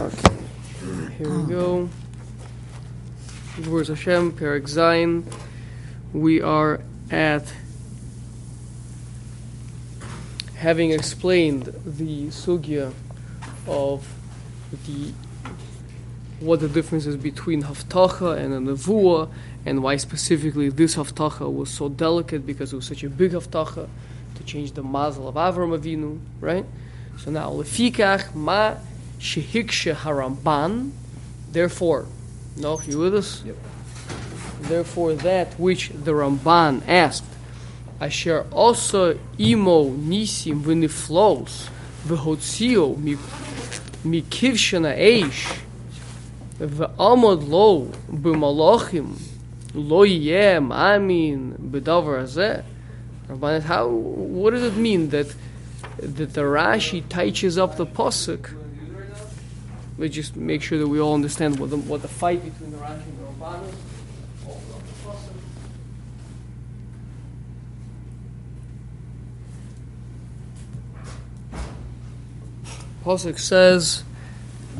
Okay, 0.00 0.36
here 1.18 1.38
we 1.38 1.52
go. 1.52 1.88
Where's 3.68 3.88
Hashem, 3.88 4.32
Perik 4.32 4.62
Zayin. 4.62 5.24
We 6.12 6.40
are 6.40 6.80
at 7.10 7.52
having 10.56 10.90
explained 10.90 11.72
the 11.84 12.26
sugya 12.26 12.92
of 13.66 14.06
the 14.86 15.12
what 16.40 16.60
the 16.60 16.68
difference 16.68 17.06
is 17.06 17.16
between 17.16 17.62
haftacha 17.62 18.36
and 18.36 18.52
a 18.54 18.72
nevuah, 18.72 19.30
and 19.66 19.82
why 19.82 19.96
specifically 19.96 20.68
this 20.70 20.96
haftacha 20.96 21.52
was 21.52 21.70
so 21.70 21.88
delicate 21.88 22.46
because 22.46 22.72
it 22.72 22.76
was 22.76 22.86
such 22.86 23.04
a 23.04 23.10
big 23.10 23.32
haftacha 23.32 23.88
to 24.34 24.42
change 24.44 24.72
the 24.72 24.82
mazel 24.82 25.28
of 25.28 25.34
Avram 25.34 25.78
Avinu, 25.78 26.18
right? 26.40 26.64
So 27.18 27.30
now 27.30 27.50
lefikach 27.50 28.34
ma 28.34 28.76
shehikshe 29.20 29.94
haramban, 29.94 30.90
therefore, 31.52 32.06
no, 32.56 32.80
you 32.86 32.98
with 32.98 33.14
us? 33.14 33.44
Yep. 33.44 33.56
Therefore, 34.62 35.14
that 35.14 35.58
which 35.58 35.90
the 35.90 36.12
Ramban 36.12 36.82
asked, 36.88 37.24
asher 38.00 38.46
also 38.50 39.18
imo 39.38 39.90
nisim 39.90 40.62
v'niflos 40.62 41.68
v'hotzio 42.06 42.96
mikivshana 44.04 44.96
eish 44.98 45.60
v'amod 46.58 47.48
lo 47.48 47.90
b'malachim 48.10 49.18
lo 49.74 50.02
yeh 50.02 50.56
amin 50.56 51.56
b'davar 51.70 52.22
hazeh. 52.22 52.64
Ramban, 53.28 53.62
how? 53.62 53.88
What 53.88 54.50
does 54.50 54.62
it 54.62 54.76
mean 54.76 55.10
that 55.10 55.34
that 55.98 56.34
the 56.34 56.42
Rashi 56.42 57.06
touches 57.08 57.58
up 57.58 57.76
the 57.76 57.86
pasuk? 57.86 58.56
Let's 60.00 60.14
just 60.14 60.34
make 60.34 60.62
sure 60.62 60.78
that 60.78 60.88
we 60.88 60.98
all 60.98 61.12
understand 61.12 61.58
what 61.58 61.68
the, 61.68 61.76
what 61.76 62.00
the 62.00 62.08
fight 62.08 62.42
between 62.42 62.70
the 62.70 62.78
Rashi 62.78 63.02
and 63.02 63.18
the 63.18 63.44
Ramban 63.44 63.68
is. 63.68 63.74
Pasuk 73.04 73.38
says 73.38 74.02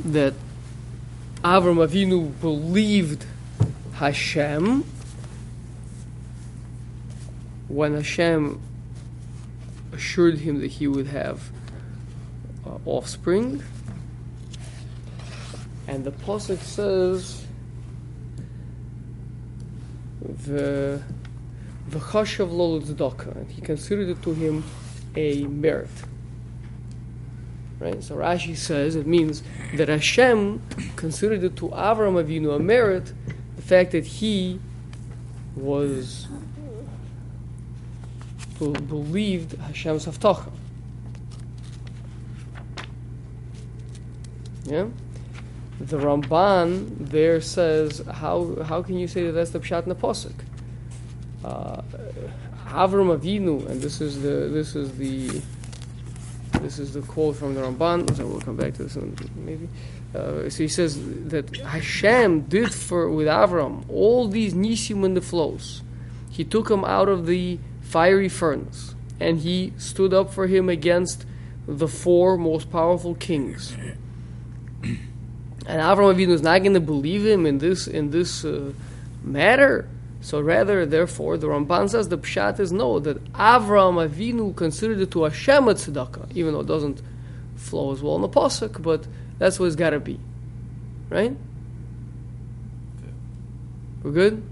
that 0.07 0.33
Avram 1.45 1.87
Avinu 1.87 2.41
believed 2.41 3.27
Hashem 3.97 4.85
when 7.69 7.95
Hashem 7.95 8.59
assured 9.93 10.39
him 10.39 10.61
that 10.61 10.69
he 10.69 10.87
would 10.87 11.09
have 11.09 11.51
uh, 12.67 12.79
offspring. 12.87 13.63
And 15.91 16.05
the 16.05 16.13
Pasuk 16.13 16.61
says 16.61 17.45
the 20.23 21.03
the 21.89 21.99
chashav 21.99 22.53
lo 22.53 22.81
tzedakah, 22.81 23.35
and 23.35 23.51
he 23.51 23.61
considered 23.61 24.09
it 24.09 24.23
to 24.23 24.33
him 24.33 24.63
a 25.17 25.43
merit. 25.47 25.91
Right? 27.81 28.05
So 28.05 28.15
Rashi 28.15 28.57
says 28.57 28.95
it 28.95 29.09
means 29.09 29.43
that 29.75 29.89
Hashem 29.89 30.63
considered 30.95 31.43
it 31.43 31.57
to 31.57 31.71
Avram 31.71 32.23
Avinu 32.23 32.55
a 32.55 32.61
merit, 32.61 33.13
the 33.57 33.63
fact 33.63 33.91
that 33.91 34.07
he 34.07 34.61
was 35.57 36.29
be- 38.61 38.71
believed 38.71 39.59
Hashem's 39.59 40.07
haftacha. 40.07 40.53
Yeah. 44.67 44.87
The 45.81 45.97
Ramban 45.97 47.09
there 47.09 47.41
says, 47.41 48.03
how 48.13 48.63
how 48.65 48.83
can 48.83 48.99
you 48.99 49.09
say 49.09 49.25
that 49.27 49.33
that's 49.33 49.51
the 49.51 49.61
pshat 49.61 49.85
in 49.85 49.89
the 49.89 49.95
pasuk? 49.95 50.35
Uh, 51.43 51.81
Avram 52.69 53.19
Avinu, 53.19 53.67
and 53.67 53.81
this 53.81 54.01
is 54.01 54.21
the 54.23 54.49
this 54.53 54.77
is 54.77 54.97
the 54.99 55.41
this 56.61 56.79
is 56.79 56.93
the 56.93 57.01
quote 57.01 57.37
from 57.37 57.55
the 57.55 57.63
Ramban. 57.63 58.15
So 58.15 58.27
we'll 58.27 58.41
come 58.43 58.57
back 58.57 58.75
to 58.75 58.83
this 58.85 58.97
one 58.97 59.17
maybe. 59.37 59.69
Uh, 60.15 60.51
so 60.51 60.63
he 60.63 60.69
says 60.69 60.99
that 61.29 61.57
Hashem 61.57 62.43
did 62.43 62.75
for 62.75 63.09
with 63.11 63.27
Avram 63.27 63.85
all 63.89 64.29
these 64.29 64.53
nisim 64.53 65.05
and 65.05 65.17
the 65.17 65.23
flows. 65.23 65.83
He 66.31 66.45
took 66.45 66.71
him 66.71 66.85
out 66.85 67.09
of 67.09 67.27
the 67.27 67.59
fiery 67.81 68.29
furnace, 68.29 68.95
and 69.19 69.41
he 69.41 69.73
stood 69.79 70.13
up 70.13 70.33
for 70.33 70.47
him 70.47 70.69
against 70.69 71.25
the 71.67 71.89
four 71.89 72.37
most 72.37 72.71
powerful 72.71 73.15
kings. 73.15 73.75
And 75.71 75.81
Avram 75.81 76.13
Avinu 76.13 76.31
is 76.31 76.43
not 76.43 76.63
going 76.63 76.75
to 76.75 76.81
believe 76.81 77.25
him 77.25 77.47
in 77.47 77.59
this 77.59 77.87
in 77.87 78.11
this 78.11 78.45
uh, 78.45 78.73
matter. 79.23 79.89
So 80.21 80.41
rather, 80.41 80.85
therefore, 80.85 81.39
the 81.39 81.47
Ramban 81.47 81.89
says 81.89 82.09
the 82.09 82.19
pshat 82.19 82.59
is 82.59 82.73
no 82.73 82.99
that 82.99 83.23
Avram 83.35 84.05
Avinu 84.05 84.55
considered 84.57 85.01
it 85.01 85.13
to 85.13 85.23
Hashem 85.23 85.69
a 85.69 85.75
tzedakah, 85.75 86.35
even 86.35 86.55
though 86.55 86.61
it 86.61 86.67
doesn't 86.67 87.01
flow 87.55 87.93
as 87.93 88.03
well 88.03 88.17
in 88.17 88.23
the 88.23 88.29
pasuk, 88.29 88.83
but 88.83 89.07
that's 89.39 89.61
what 89.61 89.67
it's 89.67 89.77
got 89.77 89.91
to 89.91 90.01
be, 90.01 90.19
right? 91.09 91.37
We're 94.03 94.11
good. 94.11 94.43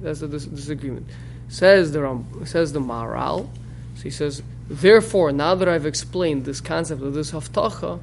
That's 0.00 0.20
the 0.20 0.28
dis- 0.28 0.46
disagreement. 0.46 1.06
Says 1.50 1.92
the 1.92 2.00
Ram, 2.00 2.46
says 2.46 2.72
the 2.72 2.80
Maral. 2.80 3.50
So 3.96 4.02
he 4.04 4.10
says, 4.10 4.42
therefore, 4.70 5.32
now 5.32 5.54
that 5.54 5.68
I've 5.68 5.84
explained 5.84 6.46
this 6.46 6.62
concept 6.62 7.02
of 7.02 7.12
this 7.12 7.32
haftacha, 7.32 8.00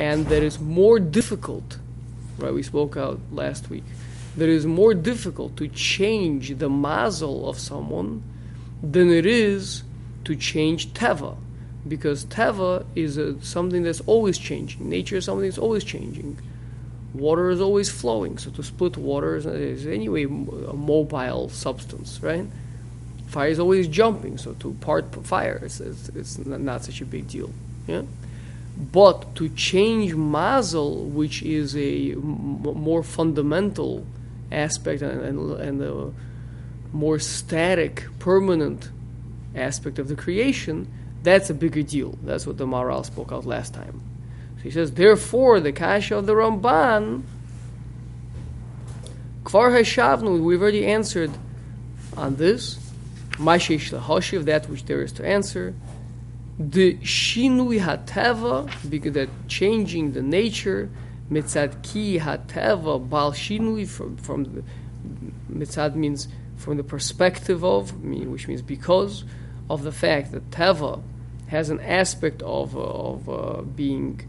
and 0.00 0.26
that 0.28 0.42
is 0.42 0.58
more 0.58 0.98
difficult, 0.98 1.76
right? 2.38 2.54
We 2.54 2.62
spoke 2.62 2.96
out 2.96 3.20
last 3.30 3.68
week. 3.68 3.84
That 4.38 4.48
is 4.48 4.64
more 4.64 4.94
difficult 4.94 5.58
to 5.58 5.68
change 5.68 6.56
the 6.56 6.70
mazel 6.70 7.46
of 7.46 7.58
someone 7.58 8.22
than 8.82 9.10
it 9.10 9.26
is 9.26 9.82
to 10.24 10.34
change 10.34 10.94
teva, 10.94 11.36
because 11.86 12.24
teva 12.24 12.86
is 12.94 13.18
a, 13.18 13.42
something 13.42 13.82
that's 13.82 14.00
always 14.06 14.38
changing. 14.38 14.88
Nature 14.88 15.18
is 15.18 15.26
something 15.26 15.46
that's 15.46 15.58
always 15.58 15.84
changing. 15.84 16.38
Water 17.12 17.50
is 17.50 17.60
always 17.60 17.90
flowing, 17.90 18.38
so 18.38 18.50
to 18.52 18.62
split 18.62 18.96
water 18.96 19.36
is, 19.36 19.44
is 19.44 19.86
anyway 19.86 20.24
a 20.24 20.28
mobile 20.28 21.50
substance, 21.50 22.22
right? 22.22 22.46
Fire 23.26 23.48
is 23.48 23.60
always 23.60 23.86
jumping, 23.86 24.38
so 24.38 24.54
to 24.60 24.72
part 24.80 25.14
fire 25.26 25.60
is 25.62 25.78
it's, 25.80 26.08
it's 26.10 26.38
not 26.38 26.84
such 26.84 27.02
a 27.02 27.04
big 27.04 27.28
deal. 27.28 27.50
Yeah. 27.86 28.02
But 28.80 29.34
to 29.34 29.48
change 29.50 30.14
mazel, 30.14 31.04
which 31.04 31.42
is 31.42 31.76
a 31.76 32.12
m- 32.12 32.62
more 32.62 33.02
fundamental 33.02 34.06
aspect 34.50 35.02
and, 35.02 35.20
and, 35.20 35.60
and 35.60 35.82
a 35.82 36.12
more 36.92 37.18
static, 37.18 38.06
permanent 38.18 38.90
aspect 39.54 39.98
of 39.98 40.08
the 40.08 40.16
creation, 40.16 40.88
that's 41.22 41.50
a 41.50 41.54
bigger 41.54 41.82
deal. 41.82 42.18
That's 42.22 42.46
what 42.46 42.56
the 42.56 42.66
Maral 42.66 43.04
spoke 43.04 43.32
out 43.32 43.44
last 43.44 43.74
time. 43.74 44.00
So 44.56 44.62
he 44.62 44.70
says, 44.70 44.92
therefore, 44.92 45.60
the 45.60 45.72
kasha 45.72 46.16
of 46.16 46.26
the 46.26 46.32
Ramban, 46.32 47.22
Kvar 49.44 49.70
Hashavnu, 49.72 50.42
we've 50.42 50.62
already 50.62 50.86
answered 50.86 51.30
on 52.16 52.36
this. 52.36 52.78
Mashish 53.32 53.90
lahashiv, 53.90 54.44
that 54.44 54.68
which 54.68 54.84
there 54.84 55.02
is 55.02 55.12
to 55.12 55.26
answer 55.26 55.74
the 56.60 56.96
shinui 56.96 57.80
hateva, 57.80 58.70
because 58.90 59.14
that 59.14 59.30
changing 59.48 60.12
the 60.12 60.20
nature, 60.20 60.90
mitzad 61.30 61.82
ki 61.82 62.18
hateva 62.18 63.08
bal 63.08 63.32
shinui 63.32 63.88
from 63.88 64.18
from 64.18 64.44
the 64.44 64.62
mitzad 65.50 65.94
means 65.94 66.28
from 66.56 66.76
the 66.76 66.84
perspective 66.84 67.64
of, 67.64 68.04
which 68.04 68.46
means 68.46 68.60
because 68.60 69.24
of 69.70 69.84
the 69.84 69.92
fact 69.92 70.32
that 70.32 70.50
teva 70.50 71.02
has 71.46 71.70
an 71.70 71.80
aspect 71.80 72.42
of 72.42 72.76
uh, 72.76 72.80
of 72.80 73.28
uh, 73.30 73.62
being 73.62 74.20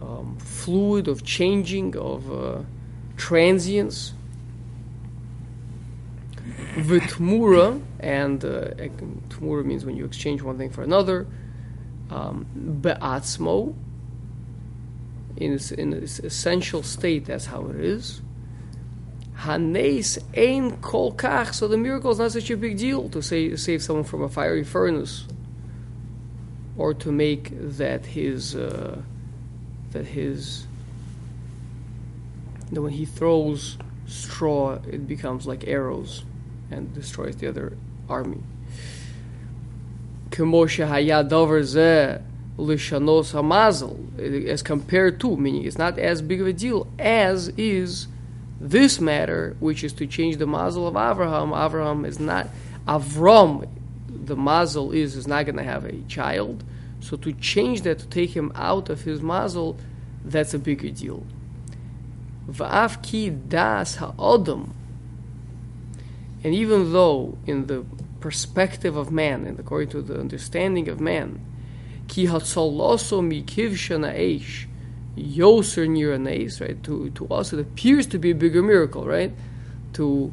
um, 0.00 0.38
fluid, 0.38 1.08
of 1.08 1.24
changing, 1.24 1.94
of 1.94 2.32
uh, 2.32 2.62
transience. 3.18 4.14
V'tmura, 6.76 7.82
and 7.98 8.42
uh, 8.44 8.70
tmura 9.28 9.62
means 9.62 9.84
when 9.84 9.94
you 9.94 10.06
exchange 10.06 10.40
one 10.40 10.56
thing 10.56 10.70
for 10.70 10.82
another 10.82 11.26
um, 12.10 12.46
be'atzmo, 12.82 13.74
in 15.36 15.54
its, 15.54 15.70
in 15.70 15.92
its 15.92 16.18
essential 16.18 16.82
state, 16.82 17.24
that's 17.24 17.46
how 17.46 17.66
it 17.66 17.76
is. 17.76 18.20
Hanes 19.44 20.18
ein 20.36 20.76
kol 20.82 21.14
kach, 21.14 21.54
so 21.54 21.66
the 21.66 21.78
miracle 21.78 22.10
is 22.10 22.18
not 22.18 22.32
such 22.32 22.50
a 22.50 22.56
big 22.56 22.76
deal 22.76 23.08
to 23.08 23.22
say, 23.22 23.56
save 23.56 23.82
someone 23.82 24.04
from 24.04 24.22
a 24.22 24.28
fiery 24.28 24.64
furnace, 24.64 25.26
or 26.76 26.92
to 26.92 27.10
make 27.10 27.50
that 27.52 28.04
his 28.04 28.54
uh, 28.54 29.00
that 29.92 30.06
his 30.06 30.66
that 32.70 32.82
when 32.82 32.92
he 32.92 33.06
throws 33.06 33.78
straw, 34.06 34.78
it 34.86 35.06
becomes 35.08 35.46
like 35.46 35.66
arrows 35.66 36.24
and 36.70 36.92
destroys 36.94 37.36
the 37.36 37.48
other 37.48 37.76
army. 38.08 38.42
כמו 40.31 40.67
שהיה 40.67 41.23
דבר 41.23 41.61
זה 41.61 42.17
lishanos 42.57 43.33
hamazel, 43.33 43.97
as 44.47 44.61
compared 44.61 45.19
to, 45.19 45.35
meaning 45.35 45.65
it's 45.65 45.77
not 45.77 45.99
as 45.99 46.21
big 46.21 46.41
of 46.41 46.47
a 46.47 46.53
deal 46.53 46.87
as 46.97 47.49
is 47.57 48.07
this 48.59 48.99
matter, 48.99 49.55
which 49.59 49.83
is 49.83 49.93
to 49.93 50.07
change 50.07 50.37
the 50.37 50.47
mazel 50.47 50.87
of 50.87 50.93
Avraham. 50.95 51.51
Avraham 51.51 52.05
is 52.05 52.19
not 52.19 52.47
Avram. 52.87 53.67
The 54.07 54.35
mazel 54.35 54.91
is 54.91 55.15
is 55.15 55.27
not 55.27 55.45
going 55.45 55.57
to 55.57 55.63
have 55.63 55.85
a 55.85 56.01
child, 56.07 56.63
so 57.01 57.17
to 57.17 57.33
change 57.33 57.81
that 57.81 57.99
to 57.99 58.07
take 58.07 58.31
him 58.31 58.51
out 58.55 58.89
of 58.89 59.01
his 59.01 59.21
mazel, 59.21 59.77
that's 60.23 60.53
a 60.53 60.59
bigger 60.59 60.89
deal. 60.89 61.23
Va'af 62.49 63.03
ki 63.03 63.29
das 63.29 63.95
ha'odam. 63.95 64.73
And 66.43 66.53
even 66.53 66.93
though, 66.93 67.37
in 67.45 67.67
the 67.67 67.85
perspective 68.20 68.96
of 68.96 69.10
man, 69.10 69.46
and 69.46 69.58
according 69.58 69.88
to 69.90 70.02
the 70.02 70.18
understanding 70.18 70.88
of 70.88 71.00
man, 71.00 71.44
ki 72.08 72.26
hatzoloso 72.26 73.20
mikivshana 73.22 74.14
eish, 74.14 74.66
yoser 75.16 76.60
right? 76.60 76.82
To, 76.84 77.10
to 77.10 77.28
us, 77.28 77.52
it 77.52 77.60
appears 77.60 78.06
to 78.08 78.18
be 78.18 78.30
a 78.30 78.34
bigger 78.34 78.62
miracle, 78.62 79.04
right? 79.06 79.32
To 79.94 80.32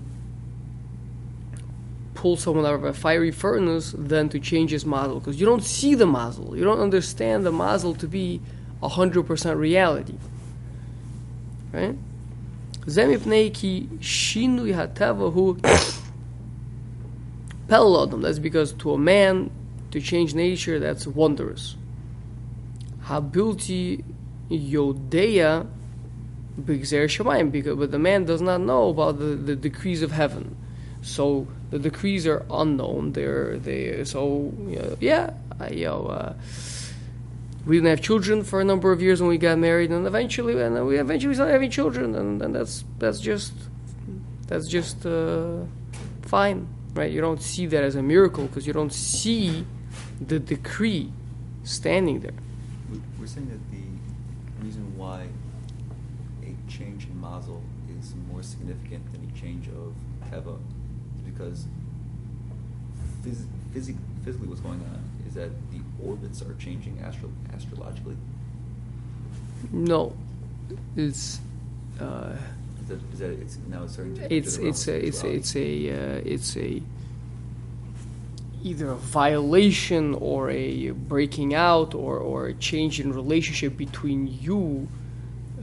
pull 2.13 2.35
someone 2.35 2.65
out 2.65 2.73
of 2.73 2.83
a 2.83 2.93
fiery 2.93 3.31
furnace 3.31 3.93
than 3.95 4.27
to 4.29 4.39
change 4.39 4.71
his 4.71 4.85
mazel. 4.85 5.19
Because 5.19 5.39
you 5.39 5.45
don't 5.45 5.63
see 5.63 5.93
the 5.93 6.07
mazel. 6.07 6.57
You 6.57 6.63
don't 6.63 6.79
understand 6.79 7.45
the 7.45 7.51
mazel 7.51 7.93
to 7.95 8.07
be 8.07 8.41
100% 8.81 9.57
reality. 9.57 10.17
Right? 11.71 11.95
Zemipnei 12.85 13.53
ki 13.53 13.89
shinui 13.99 14.73
pelodom. 17.67 18.21
That's 18.21 18.39
because 18.39 18.73
to 18.73 18.93
a 18.93 18.97
man, 18.97 19.51
to 19.91 20.01
change 20.01 20.33
nature, 20.33 20.79
that's 20.79 21.07
wondrous. 21.07 21.75
Habilti 23.03 24.03
yodeya 24.49 25.67
bigzer 26.59 27.05
shemayim, 27.05 27.51
because 27.51 27.77
but 27.77 27.91
the 27.91 27.99
man 27.99 28.25
does 28.25 28.41
not 28.41 28.61
know 28.61 28.89
about 28.89 29.19
the, 29.19 29.35
the 29.35 29.55
decrees 29.55 30.01
of 30.01 30.11
heaven. 30.11 30.55
So 31.01 31.47
the 31.69 31.79
decrees 31.79 32.25
are 32.27 32.45
unknown. 32.49 33.13
They're 33.13 33.57
they 33.57 34.03
so 34.03 34.53
yeah, 34.99 35.33
I, 35.59 35.69
you 35.69 35.85
know, 35.85 36.07
uh, 36.07 36.33
we 37.65 37.77
didn't 37.77 37.89
have 37.89 38.01
children 38.01 38.43
for 38.43 38.61
a 38.61 38.63
number 38.63 38.91
of 38.91 39.01
years 39.01 39.21
when 39.21 39.29
we 39.29 39.37
got 39.37 39.57
married, 39.57 39.91
and 39.91 40.07
eventually, 40.07 40.59
and 40.61 40.87
we 40.87 40.97
eventually 40.97 41.33
started 41.33 41.53
having 41.53 41.69
children, 41.69 42.15
and, 42.15 42.41
and 42.41 42.55
that's 42.55 42.83
that's 42.99 43.19
just 43.19 43.53
that's 44.47 44.67
just 44.67 45.05
uh, 45.05 45.59
fine, 46.21 46.67
right? 46.97 47.11
You 47.11 47.21
don't 47.21 47.41
see 47.41 47.67
that 47.67 47.83
as 47.83 47.95
a 47.95 48.01
miracle 48.01 48.45
because 48.47 48.65
you 48.67 48.73
don't 48.73 48.91
see 48.91 49.65
the 50.19 50.39
decree 50.39 51.11
standing 51.63 52.19
there. 52.21 52.33
We're 53.19 53.27
saying 53.27 53.49
that 53.49 53.59
the 53.71 54.65
reason 54.65 54.97
why 54.97 55.27
a 56.43 56.55
change 56.71 57.05
in 57.05 57.21
mazel 57.21 57.61
is 57.99 58.13
more 58.31 58.41
significant 58.43 59.11
than 59.11 59.31
a 59.33 59.39
change 59.39 59.67
of 59.67 59.93
teva 60.29 60.57
is 61.15 61.21
because 61.21 61.65
phys- 63.23 63.45
physic- 63.73 63.95
physically 64.25 64.47
what's 64.47 64.61
going 64.61 64.79
on 64.79 65.03
is 65.27 65.35
that 65.35 65.49
the 65.71 65.79
orbits 66.03 66.41
are 66.41 66.53
changing 66.55 66.99
astro- 66.99 67.31
astrologically. 67.55 68.17
No, 69.71 70.15
it's. 70.95 71.39
Uh, 71.99 72.35
that, 72.87 72.99
is 73.13 73.19
that 73.19 73.31
it's 73.31 73.57
now 73.67 73.83
it's 73.83 73.93
starting 73.93 74.15
to 74.15 74.33
it's 74.33 74.57
it's 74.57 74.87
a, 74.87 75.05
it's 75.05 75.23
a, 75.23 75.29
it's 75.29 75.55
a 75.55 75.89
uh, 75.89 76.21
it's 76.25 76.57
a 76.57 76.81
either 78.63 78.91
a 78.91 78.95
violation 78.95 80.13
or 80.15 80.49
a 80.49 80.91
breaking 80.91 81.53
out 81.53 81.93
or, 81.93 82.17
or 82.17 82.47
a 82.47 82.53
change 82.55 82.99
in 82.99 83.13
relationship 83.13 83.77
between 83.77 84.27
you 84.41 84.87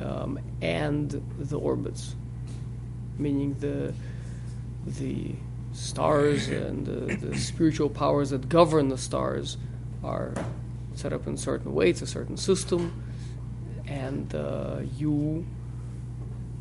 um, 0.01 0.39
and 0.63 1.23
the 1.39 1.59
orbits. 1.59 2.15
Meaning 3.19 3.57
the 3.61 3.93
the 4.87 5.35
stars 5.73 6.49
and 6.63 6.87
the, 6.87 7.17
the 7.17 7.39
spiritual 7.39 7.89
powers 7.89 8.31
that 8.31 8.49
govern 8.49 8.89
the 8.89 8.99
stars 8.99 9.57
are 10.03 10.35
set 10.95 11.13
up 11.13 11.27
in 11.27 11.35
a 11.35 11.39
certain 11.39 11.75
way 11.75 11.91
it's 11.91 12.03
a 12.03 12.07
certain 12.07 12.37
system 12.37 13.03
and 13.87 14.35
uh, 14.35 14.77
you 14.97 15.45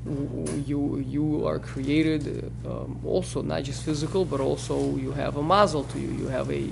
you 0.05 0.97
you 1.07 1.47
are 1.47 1.59
created 1.59 2.51
um, 2.65 3.00
also 3.05 3.41
not 3.41 3.63
just 3.63 3.83
physical 3.83 4.25
but 4.25 4.41
also 4.41 4.97
you 4.97 5.11
have 5.11 5.38
a 5.38 5.44
mazel 5.44 5.83
to 5.85 6.00
you. 6.00 6.09
You 6.09 6.27
have 6.27 6.51
a 6.51 6.69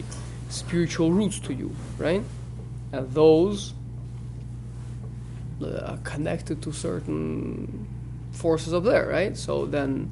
spiritual 0.50 1.12
roots 1.12 1.40
to 1.40 1.54
you 1.54 1.74
right? 1.98 2.24
And 2.92 3.10
those 3.14 3.74
uh, 5.62 5.92
are 5.92 5.98
connected 6.04 6.62
to 6.64 6.74
certain 6.74 7.88
forces 8.34 8.74
up 8.74 8.84
there 8.84 9.08
right? 9.08 9.38
So 9.38 9.66
then 9.66 10.12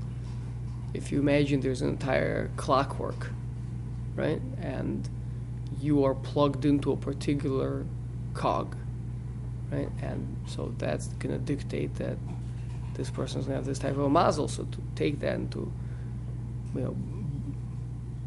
if 0.93 1.11
you 1.11 1.19
imagine 1.19 1.59
there's 1.59 1.81
an 1.81 1.89
entire 1.89 2.49
clockwork 2.55 3.31
right? 4.15 4.41
And 4.61 5.09
you 5.81 6.05
are 6.05 6.15
plugged 6.15 6.63
into 6.63 6.93
a 6.93 6.97
particular 6.97 7.85
cog 8.33 8.77
right? 9.71 9.89
And 10.01 10.37
so 10.47 10.73
that's 10.77 11.07
going 11.19 11.37
to 11.37 11.39
dictate 11.39 11.95
that 11.95 12.17
this 12.99 13.09
person's 13.09 13.45
to 13.45 13.53
have 13.53 13.65
this 13.65 13.79
type 13.79 13.93
of 13.93 13.99
a 13.99 14.09
mazel. 14.09 14.47
So 14.47 14.63
to 14.63 14.77
take 14.95 15.21
that 15.21 15.35
and 15.35 15.51
to, 15.53 15.71
you 16.75 16.81
know, 16.81 16.95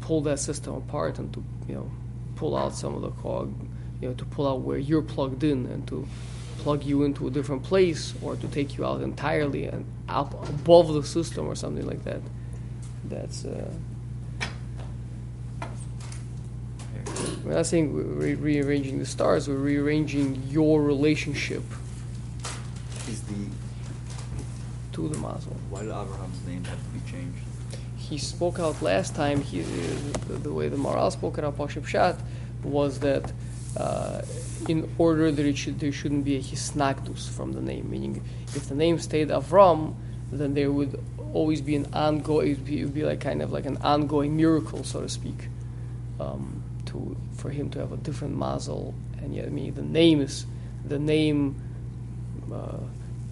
pull 0.01 0.21
that 0.21 0.39
system 0.39 0.73
apart 0.73 1.19
and 1.19 1.31
to, 1.33 1.43
you 1.67 1.75
know, 1.75 1.91
pull 2.35 2.57
out 2.57 2.73
some 2.73 2.95
of 2.95 3.01
the 3.01 3.11
cog, 3.11 3.53
you 4.01 4.09
know, 4.09 4.15
to 4.15 4.25
pull 4.25 4.47
out 4.47 4.61
where 4.61 4.79
you're 4.79 5.03
plugged 5.03 5.43
in 5.43 5.67
and 5.67 5.87
to 5.87 6.07
plug 6.57 6.83
you 6.83 7.03
into 7.03 7.27
a 7.27 7.29
different 7.29 7.61
place 7.61 8.13
or 8.23 8.35
to 8.35 8.47
take 8.47 8.75
you 8.75 8.83
out 8.83 9.01
entirely 9.01 9.65
and 9.65 9.85
up 10.09 10.33
above 10.49 10.93
the 10.93 11.03
system 11.03 11.47
or 11.47 11.55
something 11.55 11.85
like 11.85 12.03
that. 12.03 12.21
That's. 13.05 13.45
Uh, 13.45 13.71
we're 17.43 17.53
not 17.53 17.65
saying 17.65 17.93
we're 17.93 18.03
re- 18.03 18.35
rearranging 18.35 18.99
the 18.99 19.05
stars. 19.05 19.47
We're 19.47 19.55
rearranging 19.55 20.41
your 20.49 20.81
relationship 20.81 21.63
Is 23.07 23.21
the 23.23 23.35
to 24.93 25.09
the 25.09 25.17
mazel. 25.17 25.55
why 25.69 25.81
did 25.81 25.89
Abraham's 25.89 26.45
name 26.45 26.63
have 26.65 26.77
to 26.77 26.89
be 26.89 27.11
changed? 27.11 27.39
he 28.09 28.17
spoke 28.17 28.59
out 28.59 28.81
last 28.81 29.15
time. 29.15 29.41
He, 29.41 29.61
the, 29.61 30.33
the 30.33 30.53
way 30.53 30.67
the 30.67 30.77
Maral 30.77 31.11
spoke 31.11 31.37
it 31.37 31.43
Pashib 31.43 31.85
Shat, 31.87 32.17
was 32.63 32.99
that 32.99 33.31
uh, 33.77 34.21
in 34.67 34.93
order 34.97 35.31
that 35.31 35.45
it 35.45 35.57
should, 35.57 35.79
there 35.79 35.91
shouldn't 35.91 36.25
be 36.25 36.35
a 36.35 36.41
hisnagdus 36.41 37.29
from 37.29 37.53
the 37.53 37.61
name. 37.61 37.89
Meaning, 37.89 38.23
if 38.55 38.67
the 38.67 38.75
name 38.75 38.99
stayed 38.99 39.29
Avram, 39.29 39.95
then 40.31 40.53
there 40.53 40.71
would 40.71 40.99
always 41.33 41.61
be 41.61 41.75
an 41.75 41.87
ongoing. 41.93 42.51
It 42.51 42.57
would 42.57 42.65
be, 42.65 42.81
it 42.81 42.83
would 42.85 42.93
be 42.93 43.03
like 43.03 43.21
kind 43.21 43.41
of 43.41 43.51
like 43.51 43.65
an 43.65 43.77
ongoing 43.77 44.35
miracle, 44.35 44.83
so 44.83 45.01
to 45.01 45.09
speak, 45.09 45.47
um, 46.19 46.61
to 46.87 47.15
for 47.37 47.49
him 47.49 47.69
to 47.71 47.79
have 47.79 47.93
a 47.93 47.97
different 47.97 48.35
mazel. 48.35 48.93
And 49.21 49.33
yet, 49.33 49.45
I 49.45 49.49
mean, 49.49 49.73
the 49.73 49.81
name 49.81 50.21
is 50.21 50.45
the 50.85 50.99
name. 50.99 51.55
Uh, 52.51 52.77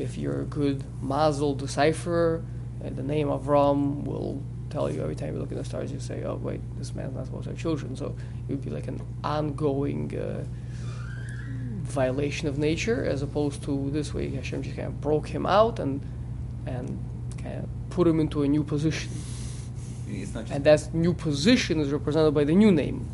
if 0.02 0.18
you're 0.18 0.42
a 0.42 0.46
good 0.46 0.84
mazel 1.02 1.56
decipherer, 1.56 2.44
uh, 2.84 2.90
the 2.90 3.04
name 3.04 3.30
of 3.30 3.44
Avram 3.44 4.04
will 4.04 4.42
tell 4.70 4.92
you 4.92 5.02
every 5.02 5.16
time 5.16 5.34
you 5.34 5.40
look 5.40 5.52
at 5.52 5.58
the 5.58 5.64
stars, 5.64 5.92
you 5.92 6.00
say, 6.00 6.24
oh, 6.24 6.36
wait, 6.36 6.62
this 6.78 6.96
man's 6.96 7.16
not 7.16 7.26
supposed 7.26 7.44
to 7.44 7.50
have 7.52 7.60
children. 7.60 7.96
So 7.96 8.16
it 8.48 8.52
would 8.52 8.64
be 8.64 8.72
like 8.72 8.88
an 8.88 9.02
ongoing 9.24 10.18
uh, 10.18 10.44
violation 11.84 12.48
of 12.48 12.58
nature 12.58 13.06
as 13.06 13.22
opposed 13.22 13.64
to 13.64 13.90
this 13.92 14.14
way 14.14 14.30
Hashem 14.30 14.64
just 14.64 14.76
kind 14.76 14.88
of 14.88 15.02
broke 15.02 15.28
him 15.28 15.46
out 15.46 15.80
and, 15.80 16.02
and 16.66 16.98
kind 17.38 17.60
of 17.64 17.70
put 17.90 18.08
him 18.08 18.20
into 18.20 18.44
a 18.44 18.48
new 18.48 18.64
position. 18.64 19.12
It's 20.08 20.34
not 20.34 20.46
just 20.46 20.54
And 20.54 20.64
that 20.66 20.94
new 20.94 21.14
position 21.14 21.80
is 21.80 21.92
represented 21.92 22.34
by 22.34 22.44
the 22.44 22.56
new 22.56 22.72
name. 22.72 23.06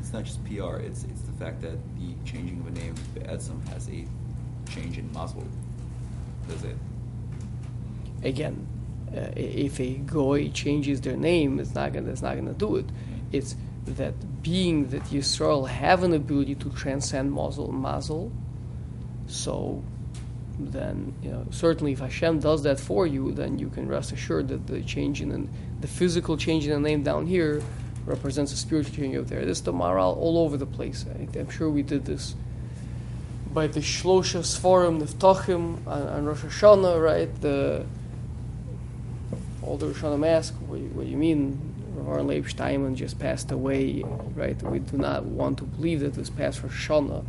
it's 0.00 0.12
not 0.12 0.24
just 0.24 0.44
PR. 0.44 0.76
It's 0.76 1.04
it's 1.04 1.22
the 1.22 1.32
fact 1.32 1.62
that 1.62 1.76
the 1.98 2.14
changing 2.24 2.60
of 2.60 2.66
a 2.68 2.70
name 2.70 2.94
the 3.14 3.20
Be'etzim 3.20 3.58
has 3.68 3.88
a 3.88 4.04
change 4.70 4.98
in 4.98 5.12
mazel. 5.12 5.44
It? 6.48 6.76
again, 8.24 8.66
uh, 9.14 9.30
if 9.36 9.78
a 9.78 9.94
goy 9.94 10.48
changes 10.50 11.00
their 11.02 11.16
name, 11.16 11.60
it's 11.60 11.74
not 11.74 11.92
gonna 11.92 12.10
it's 12.10 12.22
not 12.22 12.34
gonna 12.34 12.54
do 12.54 12.76
it. 12.76 12.86
It's 13.30 13.54
that 13.86 14.42
being 14.42 14.88
that 14.88 15.02
Yisrael 15.04 15.68
have 15.68 16.02
an 16.02 16.14
ability 16.14 16.54
to 16.56 16.70
transcend 16.70 17.32
mazel 17.32 17.70
mazel. 17.70 18.32
So 19.26 19.84
then 20.58 21.14
you 21.22 21.30
know 21.30 21.46
certainly 21.50 21.92
if 21.92 22.00
Hashem 22.00 22.40
does 22.40 22.62
that 22.64 22.80
for 22.80 23.06
you, 23.06 23.32
then 23.32 23.58
you 23.58 23.68
can 23.68 23.86
rest 23.86 24.12
assured 24.12 24.48
that 24.48 24.66
the 24.66 24.82
change 24.82 25.20
in 25.20 25.48
the, 25.80 25.86
physical 25.86 26.38
change 26.38 26.66
in 26.66 26.70
the 26.70 26.80
name 26.80 27.02
down 27.02 27.26
here 27.26 27.62
represents 28.06 28.52
a 28.52 28.56
spiritual 28.56 28.96
change 28.96 29.16
up 29.16 29.26
there. 29.26 29.44
This 29.44 29.58
is 29.58 29.64
the 29.64 29.72
moral 29.72 30.14
all 30.14 30.38
over 30.38 30.56
the 30.56 30.66
place. 30.66 31.04
I, 31.08 31.38
I'm 31.38 31.50
sure 31.50 31.68
we 31.68 31.82
did 31.82 32.06
this 32.06 32.34
by 33.54 33.68
the 33.68 33.80
Shlosha 33.80 34.40
Sforim 34.40 35.00
Niftachim 35.00 35.86
on, 35.86 36.02
on 36.08 36.24
Rosh 36.26 36.42
Hashanah, 36.42 37.02
right? 37.02 37.40
The 37.40 37.86
all 39.62 39.76
the 39.76 39.86
Rosh 39.86 40.02
Hashanah 40.02 40.28
ask, 40.28 40.54
what, 40.54 40.80
what 40.80 41.04
do 41.04 41.10
you 41.10 41.16
mean? 41.16 41.70
Rav 41.96 42.26
Leib 42.26 42.48
Steinman 42.48 42.96
just 42.96 43.18
passed 43.20 43.52
away, 43.52 44.02
right? 44.34 44.60
We 44.62 44.80
do 44.80 44.98
not 44.98 45.24
want 45.24 45.58
to 45.58 45.64
believe 45.64 46.00
that 46.00 46.14
this 46.14 46.28
past 46.28 46.62
Rosh 46.62 46.88
Hashanah, 46.88 47.24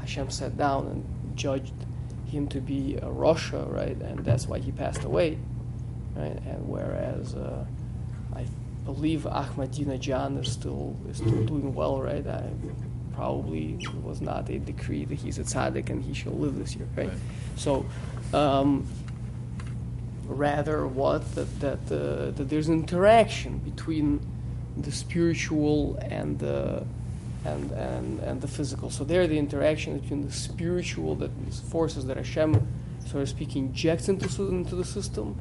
Hashem 0.00 0.30
sat 0.30 0.58
down 0.58 0.86
and 0.86 1.36
judged 1.36 1.72
him 2.26 2.46
to 2.48 2.60
be 2.60 2.98
a 3.00 3.10
Russia, 3.10 3.66
right? 3.68 3.96
And 3.96 4.24
that's 4.24 4.46
why 4.46 4.58
he 4.58 4.72
passed 4.72 5.04
away, 5.04 5.38
right? 6.14 6.38
And 6.46 6.68
whereas 6.68 7.34
uh, 7.34 7.64
I 8.36 8.44
believe 8.84 9.22
Ahmadinejad 9.22 10.40
is 10.42 10.52
still 10.52 10.94
is 11.08 11.16
still 11.16 11.44
doing 11.44 11.74
well, 11.74 12.02
right? 12.02 12.26
I, 12.26 12.50
probably 13.20 13.76
was 14.02 14.22
not 14.22 14.48
a 14.48 14.58
decree 14.58 15.04
that 15.04 15.18
he's 15.24 15.38
a 15.38 15.42
tzaddik 15.42 15.90
and 15.90 16.02
he 16.02 16.14
shall 16.14 16.32
live 16.32 16.54
this 16.58 16.74
year, 16.74 16.88
right? 16.96 17.08
Right. 17.08 17.18
So, 17.54 17.84
um, 18.32 18.86
rather, 20.26 20.86
what 20.86 21.34
that 21.34 21.50
that, 21.60 21.82
uh, 21.92 22.30
that 22.36 22.46
there's 22.48 22.68
an 22.68 22.76
interaction 22.84 23.58
between 23.58 24.06
the 24.86 24.90
spiritual 24.90 25.98
and 26.18 26.38
the 26.38 26.86
and, 27.44 27.70
and 27.72 28.20
and 28.20 28.40
the 28.40 28.48
physical. 28.48 28.88
So 28.88 29.04
there, 29.04 29.26
the 29.26 29.38
interaction 29.46 29.98
between 29.98 30.22
the 30.26 30.32
spiritual 30.32 31.14
that 31.16 31.32
these 31.44 31.60
forces 31.60 32.06
that 32.06 32.16
Hashem, 32.16 32.50
so 33.06 33.18
to 33.20 33.26
speak, 33.26 33.54
injects 33.54 34.08
into 34.08 34.28
into 34.48 34.76
the 34.76 34.88
system, 34.98 35.36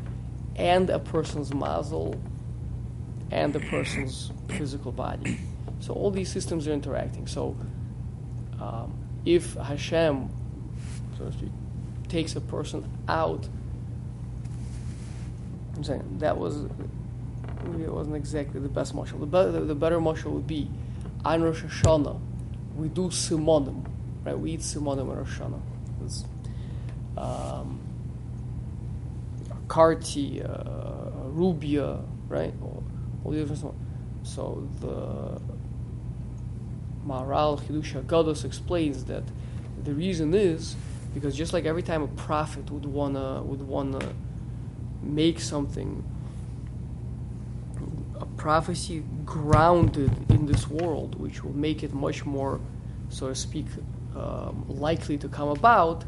and 0.58 0.90
a 0.90 1.00
person's 1.00 1.54
mazel, 1.54 2.20
and 3.32 3.54
the 3.54 3.62
person's 3.62 4.34
physical 4.50 4.92
body. 4.92 5.40
So 5.80 5.94
all 5.94 6.12
these 6.12 6.32
systems 6.32 6.68
are 6.68 6.74
interacting. 6.74 7.28
So 7.28 7.56
um, 8.60 8.94
if 9.26 9.54
Hashem, 9.56 10.30
so 11.18 11.26
to 11.26 11.32
speak, 11.32 11.52
takes 12.08 12.36
a 12.36 12.42
person 12.42 12.90
out, 13.08 13.48
I'm 15.76 15.84
saying 15.84 16.18
that 16.20 16.38
was 16.38 16.64
maybe 17.64 17.84
it 17.84 17.94
wasn't 17.94 18.16
exactly 18.16 18.60
the 18.60 18.70
best 18.70 18.94
marshal. 18.94 19.20
The, 19.20 19.26
better, 19.26 19.52
the, 19.52 19.76
better 19.76 20.00
marshal 20.02 20.32
would 20.34 20.48
be 20.48 20.70
on 21.24 21.42
Rosh 21.42 21.64
Hashanah, 21.64 22.20
we 22.76 22.88
do 22.88 23.10
simonim, 23.10 23.86
right? 24.24 24.38
We 24.38 24.52
eat 24.52 24.62
simonim 24.62 25.10
on 25.10 25.18
Rosh 25.18 25.40
Hashanah. 25.40 25.62
It's, 26.06 26.26
um, 27.18 27.80
Karti, 29.68 30.44
uh, 30.44 31.30
Rubia, 31.30 32.00
right? 32.28 32.54
All, 32.62 32.84
all 33.24 33.32
the 33.32 33.40
different 33.40 33.64
ones. 33.64 33.78
So 34.24 34.68
the 34.82 35.40
Maharal 37.08 37.60
Chidush 37.62 38.02
Haggados 38.02 38.46
explains 38.46 39.06
that 39.06 39.24
the 39.84 39.94
reason 39.94 40.34
is 40.34 40.76
because 41.14 41.36
just 41.36 41.54
like 41.54 41.66
every 41.66 41.82
time 41.82 42.04
a 42.04 42.08
prophet 42.08 42.70
would 42.72 42.86
wanna 42.86 43.42
would 43.44 43.62
wanna 43.62 44.14
make 45.02 45.40
something 45.40 46.04
a 48.20 48.26
prophecy 48.26 49.04
grounded 49.26 50.12
in 50.30 50.46
this 50.46 50.68
world, 50.68 51.20
which 51.20 51.44
will 51.44 51.56
make 51.56 51.84
it 51.84 51.94
much 51.94 52.26
more, 52.26 52.60
so 53.10 53.30
to 53.30 53.36
speak, 53.36 53.66
um, 54.16 54.66
likely 54.68 55.18
to 55.18 55.30
come 55.30 55.50
about, 55.50 56.04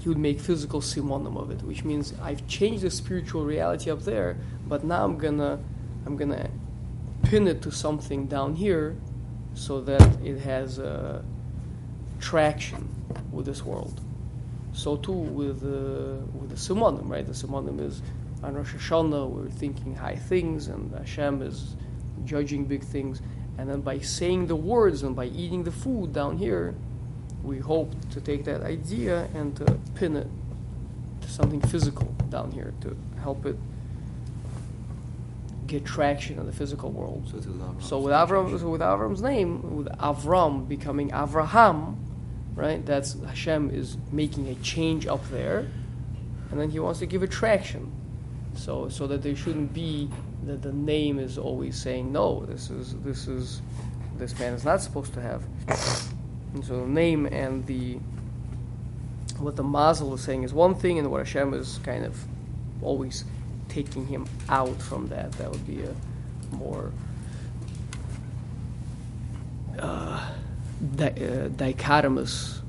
he 0.00 0.08
would 0.08 0.18
make 0.18 0.38
physical 0.40 0.80
simonim 0.80 1.36
of 1.36 1.50
it, 1.50 1.62
which 1.62 1.84
means 1.84 2.12
I've 2.22 2.46
changed 2.46 2.82
the 2.82 2.90
spiritual 2.90 3.44
reality 3.44 3.90
up 3.90 4.02
there, 4.02 4.36
but 4.66 4.84
now 4.84 5.04
I'm 5.04 5.16
gonna, 5.16 5.58
I'm 6.04 6.16
gonna 6.16 6.50
pin 7.28 7.46
it 7.46 7.60
to 7.62 7.70
something 7.70 8.26
down 8.26 8.54
here, 8.54 8.96
so 9.54 9.80
that 9.82 10.02
it 10.24 10.38
has 10.38 10.78
uh, 10.78 11.22
traction 12.20 12.88
with 13.32 13.44
this 13.44 13.62
world. 13.62 14.00
So 14.72 14.96
too 14.96 15.12
with 15.12 15.62
uh, 15.62 16.24
with 16.38 16.50
the 16.50 16.56
simonim, 16.56 17.08
right? 17.08 17.26
The 17.26 17.32
simonim 17.32 17.80
is 17.80 18.02
on 18.42 18.54
Rosh 18.54 18.74
Hashanah 18.74 19.28
we're 19.28 19.50
thinking 19.50 19.94
high 19.94 20.16
things, 20.16 20.68
and 20.68 20.92
Hashem 20.94 21.42
is 21.42 21.76
judging 22.24 22.64
big 22.64 22.82
things, 22.82 23.20
and 23.58 23.68
then 23.68 23.80
by 23.80 23.98
saying 23.98 24.46
the 24.46 24.56
words 24.56 25.02
and 25.02 25.14
by 25.14 25.26
eating 25.26 25.64
the 25.64 25.72
food 25.72 26.12
down 26.12 26.38
here, 26.38 26.74
we 27.42 27.58
hope 27.58 27.92
to 28.10 28.20
take 28.20 28.44
that 28.44 28.62
idea 28.62 29.28
and 29.34 29.56
to 29.56 29.64
pin 29.94 30.16
it 30.16 30.28
to 31.20 31.30
something 31.30 31.60
physical 31.60 32.06
down 32.30 32.50
here 32.52 32.72
to 32.80 32.96
help 33.20 33.44
it 33.44 33.56
get 35.68 35.84
traction 35.84 36.38
in 36.38 36.46
the 36.46 36.52
physical 36.52 36.90
world. 36.90 37.28
So. 37.30 37.40
So 37.80 38.00
with 38.00 38.12
Avram, 38.12 38.58
so 38.58 38.68
with 38.68 38.80
Avram's 38.80 39.22
name, 39.22 39.76
with 39.76 39.88
Avram 39.98 40.66
becoming 40.66 41.10
Avraham, 41.10 41.96
right? 42.54 42.84
That's 42.84 43.20
Hashem 43.22 43.70
is 43.70 43.96
making 44.10 44.48
a 44.48 44.54
change 44.56 45.06
up 45.06 45.26
there, 45.28 45.68
and 46.50 46.60
then 46.60 46.70
He 46.70 46.80
wants 46.80 46.98
to 46.98 47.06
give 47.06 47.22
it 47.22 47.30
traction, 47.30 47.92
so 48.54 48.88
so 48.88 49.06
that 49.06 49.22
there 49.22 49.36
shouldn't 49.36 49.72
be 49.72 50.10
that 50.44 50.62
the 50.62 50.72
name 50.72 51.18
is 51.18 51.38
always 51.38 51.80
saying 51.80 52.10
no. 52.10 52.44
This 52.46 52.70
is 52.70 52.94
this 53.04 53.28
is 53.28 53.62
this 54.16 54.36
man 54.38 54.54
is 54.54 54.64
not 54.64 54.80
supposed 54.80 55.14
to 55.14 55.20
have. 55.20 55.44
And 56.54 56.64
so 56.64 56.80
the 56.80 56.88
name 56.88 57.26
and 57.26 57.64
the 57.66 57.98
what 59.38 59.54
the 59.54 59.62
Mazel 59.62 60.14
is 60.14 60.22
saying 60.22 60.42
is 60.42 60.52
one 60.52 60.74
thing, 60.74 60.98
and 60.98 61.10
what 61.10 61.18
Hashem 61.18 61.54
is 61.54 61.78
kind 61.84 62.04
of 62.04 62.18
always 62.82 63.24
taking 63.68 64.06
him 64.06 64.26
out 64.48 64.80
from 64.80 65.08
that. 65.08 65.32
That 65.32 65.50
would 65.50 65.66
be 65.66 65.82
a 65.82 65.94
more 66.54 66.92
uh, 69.78 70.30
di- 70.96 71.06
uh, 71.06 71.48
dichotomous, 71.50 72.60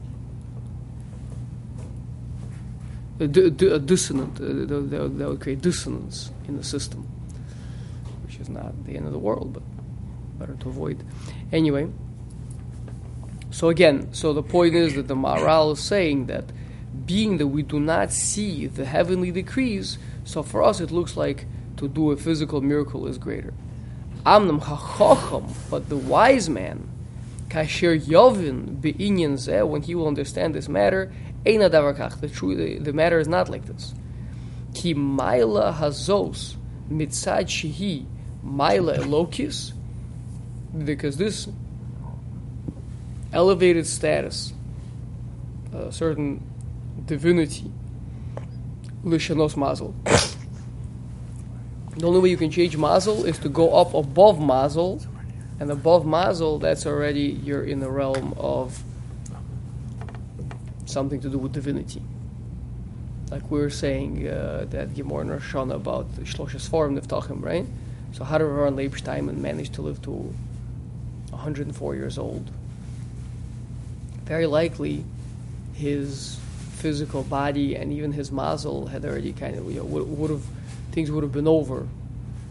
a, 3.20 3.27
di- 3.27 3.50
di- 3.50 3.68
a 3.68 3.79
dissonant. 3.79 4.39
Uh, 4.39 4.65
that, 4.65 5.18
that 5.18 5.29
would- 5.29 5.39
create 5.39 5.62
dissonance 5.62 6.32
in 6.48 6.58
the 6.58 6.63
system, 6.63 7.08
which 8.25 8.38
is 8.39 8.50
not 8.50 8.86
the 8.86 8.96
end 8.96 9.06
of 9.06 9.12
the 9.12 9.20
world, 9.20 9.53
but 9.53 9.63
better 10.39 10.56
to 10.62 10.70
avoid. 10.70 11.03
Anyway, 11.51 11.89
so 13.51 13.70
again, 13.70 14.13
so 14.13 14.34
the 14.34 14.44
point 14.44 14.75
is 14.75 14.96
that 14.96 15.08
the 15.08 15.15
Maharal 15.15 15.74
is 15.74 15.79
saying 15.79 16.27
that 16.27 16.46
being 17.06 17.38
that 17.38 17.48
we 17.48 17.63
do 17.63 17.79
not 17.79 18.12
see 18.13 18.68
the 18.68 18.86
heavenly 18.86 19.32
decrees, 19.32 19.98
so 20.29 20.43
for 20.43 20.62
us 20.62 20.79
it 20.79 20.91
looks 20.91 21.17
like 21.17 21.48
to 21.77 21.88
do 21.88 22.12
a 22.12 22.15
physical 22.15 22.62
miracle 22.62 23.07
is 23.07 23.17
greater. 23.17 23.51
Amnam 24.27 24.62
hachacham, 24.62 25.51
but 25.71 25.89
the 25.89 25.98
wise 25.98 26.48
man, 26.48 26.88
kasher 27.48 28.00
yovin 28.00 28.79
be'inyan 28.79 29.33
zeh, 29.33 29.67
when 29.67 29.81
he 29.81 29.95
will 29.95 30.07
understand 30.07 30.53
this 30.53 30.69
matter, 30.69 31.12
eina. 31.48 31.71
The 32.21 32.29
true, 32.29 32.55
the, 32.55 32.77
the 32.77 32.93
matter 32.93 33.17
is 33.17 33.27
not 33.27 33.50
like 33.50 33.65
this. 33.65 33.95
Ki 34.75 34.93
maila 34.93 35.74
hazos 35.74 36.57
mitzad 36.91 37.48
shehi 37.48 38.05
maila 38.45 38.98
elokis, 39.00 39.74
because 40.86 41.17
this 41.17 41.48
elevated 43.33 43.88
status, 43.88 44.53
a 45.74 45.91
certain 45.91 46.43
divinity, 47.07 47.71
The 51.98 52.06
only 52.06 52.20
way 52.20 52.29
you 52.29 52.38
can 52.38 52.51
change 52.51 52.77
mazel 52.77 53.25
is 53.25 53.39
to 53.39 53.50
go 53.50 53.74
up 53.74 53.94
above 53.94 54.41
mazel, 54.41 55.01
and 55.60 55.72
above 55.72 56.06
mazel, 56.06 56.60
that's 56.60 56.86
already 56.86 57.39
you're 57.44 57.63
in 57.63 57.79
the 57.79 57.89
realm 57.89 58.34
of 58.38 58.84
something 60.86 61.22
to 61.22 61.29
do 61.29 61.38
with 61.38 61.53
divinity. 61.53 62.01
Like 63.29 63.50
we 63.51 63.60
were 63.60 63.70
saying 63.70 64.27
uh, 64.27 64.65
that 64.70 64.96
Gemara 64.96 65.22
in 65.22 65.29
Rosh 65.29 65.53
Hashanah 65.53 65.75
about 65.75 66.12
Shlosha 66.24 66.56
Sforim 66.56 67.00
Niftachim, 67.00 67.44
right? 67.44 67.65
So 68.12 68.24
how 68.24 68.38
did 68.38 68.48
Harav 68.48 68.75
Leib 68.75 68.94
Steinman 68.98 69.41
manage 69.41 69.70
to 69.72 69.82
live 69.82 70.01
to 70.03 70.34
104 71.29 71.96
years 71.96 72.18
old? 72.18 72.50
Very 74.25 74.48
likely, 74.48 75.03
his 75.74 76.39
physical 76.79 77.24
body 77.24 77.75
and 77.75 77.91
even 77.91 78.13
his 78.13 78.31
mazel 78.31 78.88
had 78.88 79.03
already 79.03 79.33
kind 79.33 79.57
of 79.57 79.69
you 79.69 79.79
know 79.79 79.83
would, 79.83 80.07
would 80.17 80.31
have 80.31 80.43
things 80.91 81.12
would 81.12 81.24
have 81.24 81.33
been 81.33 81.48
over 81.48 81.86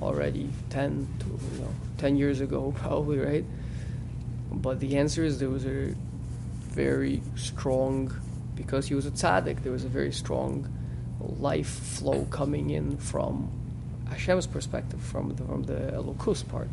already 0.03 0.51
10 0.69 1.09
to 1.21 1.27
you 1.27 1.61
know 1.63 1.75
10 1.97 2.17
years 2.17 2.41
ago 2.41 2.73
probably 2.79 3.19
right? 3.19 3.45
But 4.53 4.81
the 4.81 4.99
answer 4.99 5.25
is 5.25 5.39
there 5.39 5.49
was 5.49 5.67
a 5.67 5.95
very 6.69 7.23
strong 7.37 8.15
because 8.55 8.87
he 8.87 8.95
was 8.95 9.07
a 9.07 9.11
tzaddik 9.11 9.63
there 9.63 9.73
was 9.73 9.85
a 9.85 9.89
very 9.89 10.13
strong 10.13 10.69
life 11.41 11.69
flow 11.69 12.27
coming 12.31 12.71
in 12.71 12.99
from 12.99 13.51
Hashem's 14.11 14.47
perspective 14.47 15.01
from 15.01 15.35
the, 15.35 15.45
from 15.45 15.63
the 15.65 15.93
Elokus 15.93 16.47
part. 16.47 16.71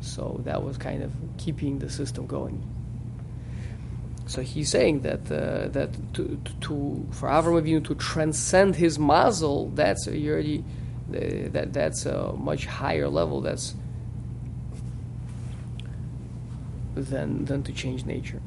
So 0.00 0.40
that 0.44 0.62
was 0.62 0.76
kind 0.76 1.02
of 1.02 1.12
keeping 1.38 1.78
the 1.78 1.90
system 1.90 2.26
going 2.26 2.62
so 4.26 4.40
he's 4.40 4.70
saying 4.70 5.00
that 5.00 5.30
uh, 5.30 5.68
that 5.68 5.90
to, 6.14 6.40
to, 6.60 7.06
for 7.10 7.28
Avram 7.28 7.60
Avinu 7.60 7.84
to 7.86 7.94
transcend 7.96 8.76
his 8.76 8.98
mazel, 8.98 9.68
that's 9.70 10.06
a, 10.06 10.30
already 10.30 10.64
uh, 11.10 11.50
that 11.50 11.72
that's 11.72 12.06
a 12.06 12.32
much 12.34 12.66
higher 12.66 13.08
level. 13.08 13.40
That's 13.40 13.74
than 16.94 17.44
than 17.46 17.62
to 17.64 17.72
change 17.72 18.04
nature. 18.04 18.40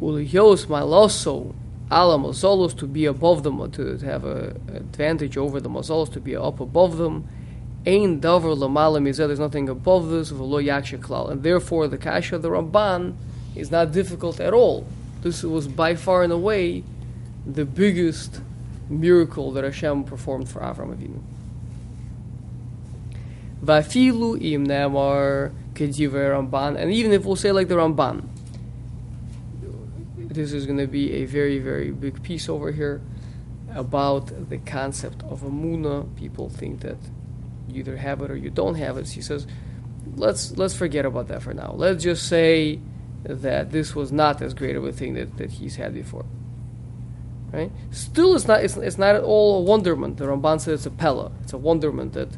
Ulihyos 0.00 0.66
maloso 0.66 1.54
ala 1.90 2.18
mazolos 2.18 2.76
to 2.78 2.86
be 2.86 3.06
above 3.06 3.44
them, 3.44 3.70
to, 3.70 3.96
to 3.96 4.04
have 4.04 4.24
a 4.24 4.56
advantage 4.74 5.36
over 5.36 5.60
the 5.60 5.70
mazolos, 5.70 6.12
to 6.12 6.20
be 6.20 6.34
up 6.34 6.60
above 6.60 6.96
them. 6.96 7.28
Ain 7.86 8.20
davar 8.20 8.56
lamala 8.56 9.00
mizeh. 9.00 9.26
There's 9.26 9.38
nothing 9.38 9.68
above 9.68 10.08
this. 10.08 10.32
V'lo 10.32 10.62
yaksha 10.62 10.98
klal, 10.98 11.30
and 11.30 11.42
therefore 11.42 11.86
the 11.86 11.98
kasha 11.98 12.38
the 12.38 12.48
Ramban 12.48 13.14
is 13.54 13.70
not 13.70 13.92
difficult 13.92 14.40
at 14.40 14.52
all. 14.52 14.86
This 15.24 15.42
was 15.42 15.66
by 15.66 15.94
far 15.94 16.22
and 16.22 16.30
away 16.30 16.84
the 17.46 17.64
biggest 17.64 18.42
miracle 18.90 19.52
that 19.52 19.64
Hashem 19.64 20.04
performed 20.04 20.50
for 20.50 20.60
Avram 20.60 20.94
Avinu. 20.94 21.22
Vafilu 23.64 24.36
im 24.52 24.66
nemar 24.66 25.50
Ramban, 25.74 26.76
and 26.76 26.92
even 26.92 27.10
if 27.12 27.24
we'll 27.24 27.36
say 27.36 27.52
like 27.52 27.68
the 27.68 27.74
Ramban, 27.74 28.28
this 30.18 30.52
is 30.52 30.66
going 30.66 30.76
to 30.76 30.86
be 30.86 31.14
a 31.14 31.24
very, 31.24 31.58
very 31.58 31.90
big 31.90 32.22
piece 32.22 32.50
over 32.50 32.70
here 32.70 33.00
about 33.74 34.50
the 34.50 34.58
concept 34.58 35.22
of 35.22 35.40
Amuna. 35.40 36.14
People 36.16 36.50
think 36.50 36.80
that 36.80 36.98
you 37.66 37.80
either 37.80 37.96
have 37.96 38.20
it 38.20 38.30
or 38.30 38.36
you 38.36 38.50
don't 38.50 38.74
have 38.74 38.98
it. 38.98 39.08
He 39.08 39.22
says, 39.22 39.46
let's 40.16 40.54
let's 40.58 40.74
forget 40.74 41.06
about 41.06 41.28
that 41.28 41.42
for 41.42 41.54
now. 41.54 41.72
Let's 41.74 42.04
just 42.04 42.28
say 42.28 42.78
that 43.24 43.72
this 43.72 43.94
was 43.94 44.12
not 44.12 44.42
as 44.42 44.54
great 44.54 44.76
of 44.76 44.84
a 44.84 44.92
thing 44.92 45.14
that, 45.14 45.36
that 45.38 45.52
he's 45.52 45.76
had 45.76 45.94
before. 45.94 46.24
Right? 47.52 47.70
Still, 47.90 48.34
it's 48.34 48.46
not 48.46 48.64
it's, 48.64 48.76
it's 48.76 48.98
not 48.98 49.14
at 49.14 49.22
all 49.22 49.58
a 49.58 49.62
wonderment. 49.62 50.16
The 50.16 50.26
Ramban 50.26 50.60
says 50.60 50.80
it's 50.80 50.86
a 50.86 50.90
pella. 50.90 51.32
It's 51.42 51.52
a 51.52 51.58
wonderment 51.58 52.12
that 52.14 52.28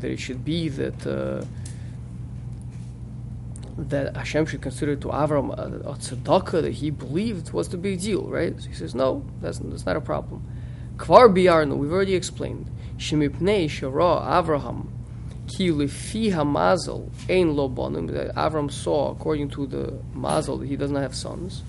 that 0.00 0.10
it 0.10 0.18
should 0.18 0.44
be 0.44 0.68
that. 0.68 1.06
Uh, 1.06 1.44
that 3.76 4.16
Hashem 4.16 4.46
should 4.46 4.62
consider 4.62 4.94
to 4.94 5.08
Avram 5.08 5.50
a, 5.58 5.90
a 5.90 5.94
tzedakah 5.94 6.62
that 6.62 6.74
he 6.74 6.90
believed 6.90 7.52
was 7.52 7.68
the 7.70 7.76
big 7.76 8.00
deal, 8.00 8.22
right? 8.22 8.54
So 8.60 8.68
he 8.68 8.74
says, 8.74 8.94
no, 8.94 9.24
that's, 9.40 9.58
that's 9.58 9.84
not 9.84 9.96
a 9.96 10.00
problem. 10.00 10.46
Kvar 10.96 11.28
biarnu, 11.28 11.76
we've 11.76 11.90
already 11.90 12.14
explained. 12.14 12.70
Shemipnei 12.98 13.64
shara 13.64 14.24
Avraham 14.24 14.93
ki 15.46 15.70
lefi 15.70 16.32
hamazel 16.32 17.10
ein 17.28 17.54
lo 17.54 17.68
bonim, 17.68 18.10
that 18.12 18.34
Avram 18.34 18.70
saw, 18.70 19.10
according 19.10 19.50
to 19.50 19.66
the 19.66 19.98
mazel, 20.14 20.58
that 20.58 20.66
he 20.66 20.76
does 20.76 20.90
not 20.90 21.02
have 21.02 21.14
sons. 21.14 21.62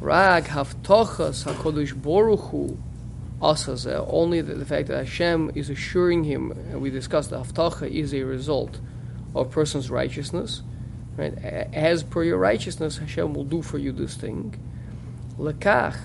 Rag 0.00 0.44
haftochas 0.44 1.44
hakodesh 1.44 1.94
boruchu 1.94 2.76
asazeh, 3.40 4.06
only 4.10 4.40
the, 4.40 4.54
the 4.54 4.64
fact 4.64 4.88
that 4.88 4.98
Hashem 4.98 5.52
is 5.54 5.70
assuring 5.70 6.24
him, 6.24 6.52
and 6.52 6.80
we 6.80 6.90
discussed 6.90 7.30
the 7.30 7.38
haftocha 7.38 7.90
is 7.90 8.14
a 8.14 8.22
result 8.22 8.78
of 9.34 9.50
person's 9.50 9.90
righteousness. 9.90 10.62
Right? 11.16 11.36
As 11.38 12.02
per 12.02 12.24
your 12.24 12.38
righteousness, 12.38 12.98
Hashem 12.98 13.32
will 13.32 13.44
do 13.44 13.62
for 13.62 13.78
you 13.78 13.92
this 13.92 14.14
thing. 14.16 14.54
Lekach 15.38 15.96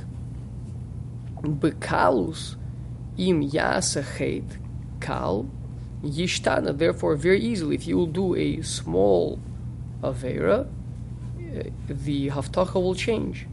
bekalus 1.41 2.55
im 3.17 3.50
yasachet 3.50 4.57
kal 5.01 5.50
yishtana. 6.03 6.77
Therefore, 6.77 7.15
very 7.15 7.39
easily, 7.39 7.75
if 7.75 7.88
you 7.88 7.98
will 7.98 8.08
do 8.08 8.36
a 8.36 8.62
small 8.62 9.39
avera, 10.01 10.67
the 11.88 12.29
haftacha 12.29 12.75
will 12.75 12.96
change. 12.96 13.48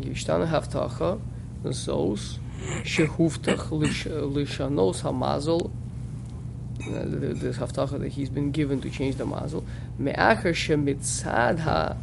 Yishtana 0.00 0.48
haftacha 0.48 1.20
zos 1.64 2.38
shehuftach 2.82 3.68
lishanos 3.68 5.02
hamazel 5.02 5.70
uh, 6.86 7.02
the, 7.02 7.34
the 7.34 7.48
haftacha 7.50 7.98
that 7.98 8.08
he's 8.12 8.28
been 8.28 8.50
given 8.50 8.80
to 8.80 8.90
change 8.90 9.16
the 9.16 9.26
mazel. 9.26 9.64
Me'acher 9.98 10.52
shemitzad 10.52 11.60
ha 11.60 11.96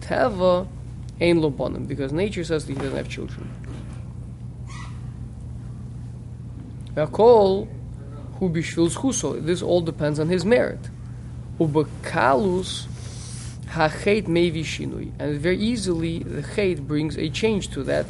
teva 0.00 0.66
ein 1.20 1.40
lobonim, 1.40 1.86
because 1.86 2.12
nature 2.12 2.44
says 2.44 2.66
that 2.66 2.72
he 2.72 2.78
doesn't 2.78 2.96
have 2.96 3.08
children. 3.08 3.48
Ve'akol 6.94 7.68
hu 8.38 8.48
bishvil 8.50 8.90
zchuso. 8.90 9.44
This 9.44 9.62
all 9.62 9.80
depends 9.80 10.18
on 10.18 10.28
his 10.28 10.44
merit. 10.44 10.90
Ubekalus 11.58 12.86
hachet 13.68 14.22
mevi 14.22 14.62
shinui, 14.62 15.12
and 15.18 15.40
very 15.40 15.58
easily 15.58 16.18
the 16.20 16.42
chet 16.42 16.86
brings 16.86 17.16
a 17.16 17.28
change 17.28 17.68
to 17.68 17.82
that 17.84 18.06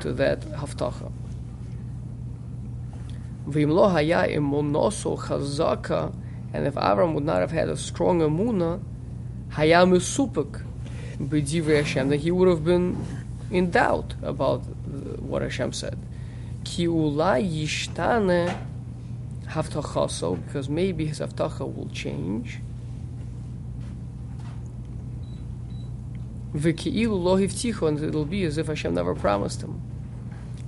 to 0.00 0.12
that 0.12 0.40
haftacha. 0.40 1.12
V'im 3.48 3.70
lo 3.70 3.88
haya 3.88 4.28
emunoso 4.28 5.18
chazaka, 5.18 6.14
and 6.52 6.66
if 6.66 6.74
Avram 6.74 7.14
would 7.14 7.24
not 7.24 7.40
have 7.40 7.50
had 7.50 7.68
a 7.68 7.76
strong 7.76 8.20
emuna, 8.20 8.80
haya 9.50 9.84
mesupek 9.84 10.62
b'divrei 11.18 11.78
Hashem, 11.78 12.08
that 12.08 12.18
he 12.18 12.30
would 12.30 12.48
have 12.48 12.64
been 12.64 13.04
in 13.50 13.70
doubt 13.70 14.14
about 14.22 14.60
what 15.20 15.42
Hashem 15.42 15.72
said. 15.72 15.98
Ki 16.64 16.86
ulai 16.86 17.42
yishtane 17.42 18.56
haftachaso, 19.50 20.44
because 20.46 20.68
maybe 20.68 21.06
his 21.06 21.20
haftacha 21.20 21.60
will 21.60 21.88
change. 21.90 22.60
V'ki'ilu 26.54 27.22
lo 27.22 27.36
hivticho, 27.36 27.86
and 27.88 28.02
it'll 28.02 28.24
be 28.24 28.44
as 28.44 28.58
if 28.58 28.66
Hashem 28.66 28.94
never 28.94 29.14
promised 29.14 29.62
him. 29.62 29.80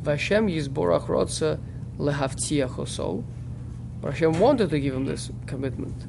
V'Hashem 0.05 0.53
yizborach 0.53 1.07
rotza 1.07 1.59
lehavtiachoso. 1.99 3.25
But 4.01 4.13
Hashem 4.13 4.39
wanted 4.41 4.71
to 4.71 4.81
give 4.81 4.95
him 4.95 5.07
this 5.07 5.31
commitment. 5.47 6.07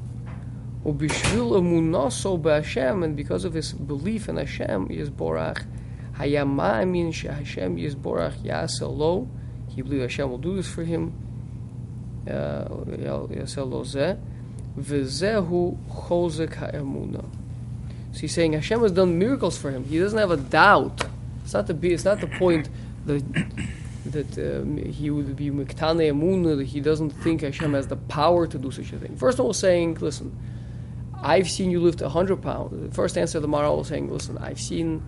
Ubishvil 0.85 1.61
emunaso 1.61 2.41
be'Hashem, 2.41 3.03
and 3.03 3.15
because 3.15 3.45
of 3.45 3.53
his 3.53 3.71
belief 3.71 4.27
in 4.27 4.37
Hashem, 4.37 4.89
Yisborach, 4.89 5.65
hayamamin 6.17 7.13
she'Hashem 7.13 7.79
Yisborach 7.79 8.35
yaselo, 8.43 9.27
he 9.69 9.81
believed 9.81 10.01
Hashem 10.01 10.29
will 10.29 10.37
do 10.37 10.55
this 10.55 10.67
for 10.67 10.83
him. 10.83 11.13
So 18.13 18.19
he's 18.21 18.33
saying 18.33 18.53
Hashem 18.53 18.81
has 18.81 18.91
done 18.91 19.17
miracles 19.17 19.57
for 19.57 19.71
him. 19.71 19.83
He 19.83 19.99
doesn't 19.99 20.17
have 20.17 20.31
a 20.31 20.37
doubt. 20.37 21.03
It's 21.43 21.53
not 21.53 21.67
the 21.67 21.77
it's 21.91 22.05
not 22.05 22.21
the 22.21 22.27
point 22.27 22.69
that 23.05 23.23
that 24.05 24.37
um, 24.37 24.77
he 24.77 25.09
would 25.09 25.35
be 25.35 25.49
Miktane 25.49 26.11
Emun, 26.11 26.57
that 26.57 26.65
he 26.65 26.79
doesn't 26.81 27.09
think 27.09 27.41
Hashem 27.41 27.73
has 27.73 27.87
the 27.87 27.95
power 27.95 28.45
to 28.47 28.57
do 28.57 28.71
such 28.71 28.91
a 28.93 28.97
thing. 28.97 29.15
First 29.15 29.39
of 29.39 29.45
all, 29.45 29.53
saying, 29.53 29.95
listen, 29.95 30.37
I've 31.21 31.49
seen 31.49 31.71
you 31.71 31.79
lift 31.79 32.01
100 32.01 32.41
pounds. 32.41 32.89
The 32.89 32.93
first 32.93 33.17
answer 33.17 33.33
to 33.33 33.39
the 33.39 33.47
Maharal 33.47 33.77
was 33.77 33.87
saying, 33.87 34.11
listen, 34.11 34.37
I've 34.39 34.59
seen 34.59 35.01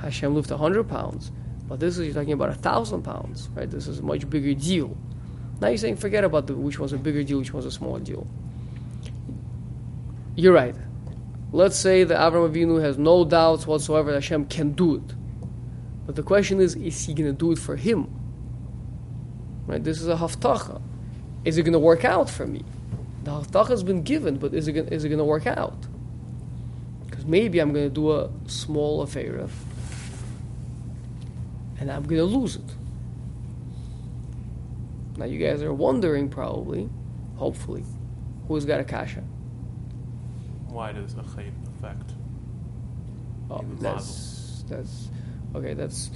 Hashem 0.00 0.34
lift 0.34 0.50
100 0.50 0.88
pounds, 0.88 1.32
but 1.68 1.80
this 1.80 1.98
is, 1.98 2.06
you're 2.06 2.14
talking 2.14 2.32
about 2.32 2.50
a 2.50 2.52
1,000 2.52 3.02
pounds, 3.02 3.48
right? 3.54 3.68
This 3.68 3.88
is 3.88 3.98
a 3.98 4.02
much 4.02 4.28
bigger 4.30 4.54
deal. 4.54 4.96
Now 5.60 5.68
you're 5.68 5.78
saying, 5.78 5.96
forget 5.96 6.24
about 6.24 6.46
the, 6.46 6.54
which 6.54 6.78
was 6.78 6.92
a 6.92 6.98
bigger 6.98 7.22
deal, 7.22 7.38
which 7.38 7.52
was 7.52 7.64
a 7.64 7.70
small 7.70 7.98
deal. 7.98 8.26
You're 10.34 10.52
right. 10.52 10.74
Let's 11.52 11.76
say 11.76 12.04
that 12.04 12.18
Avram 12.18 12.50
Avinu 12.50 12.82
has 12.82 12.98
no 12.98 13.24
doubts 13.24 13.66
whatsoever 13.66 14.10
that 14.12 14.22
Hashem 14.22 14.46
can 14.46 14.72
do 14.72 14.96
it. 14.96 15.14
But 16.04 16.14
the 16.14 16.22
question 16.22 16.60
is, 16.60 16.74
is 16.74 17.06
he 17.06 17.14
going 17.14 17.30
to 17.30 17.36
do 17.36 17.52
it 17.52 17.58
for 17.58 17.76
him? 17.76 18.12
Right? 19.66 19.82
This 19.82 20.00
is 20.00 20.08
a 20.08 20.16
haftacha. 20.16 20.82
Is 21.44 21.56
it 21.56 21.62
going 21.62 21.72
to 21.72 21.78
work 21.78 22.04
out 22.04 22.28
for 22.28 22.46
me? 22.46 22.62
The 23.24 23.30
haftacha 23.30 23.68
has 23.68 23.82
been 23.82 24.02
given, 24.02 24.36
but 24.36 24.52
is 24.52 24.68
it 24.68 24.72
gonna, 24.72 24.88
is 24.88 25.04
it 25.04 25.08
going 25.08 25.18
to 25.18 25.24
work 25.24 25.46
out? 25.46 25.86
Because 27.06 27.24
maybe 27.24 27.58
I'm 27.60 27.72
going 27.72 27.88
to 27.88 27.94
do 27.94 28.12
a 28.12 28.30
small 28.46 29.02
affair, 29.02 29.48
and 31.80 31.90
I'm 31.90 32.02
going 32.02 32.18
to 32.18 32.24
lose 32.24 32.56
it. 32.56 32.74
Now 35.16 35.24
you 35.24 35.38
guys 35.38 35.62
are 35.62 35.72
wondering, 35.72 36.28
probably, 36.28 36.88
hopefully, 37.36 37.84
who's 38.48 38.64
got 38.64 38.80
a 38.80 38.84
kasha. 38.84 39.22
Why 40.68 40.92
does 40.92 41.14
a 41.14 41.22
chayt 41.22 41.52
affect? 41.76 42.12
Oh, 43.50 43.64
that's 43.80 44.64
that's 44.68 45.08
okay. 45.54 45.74
That's 45.74 46.10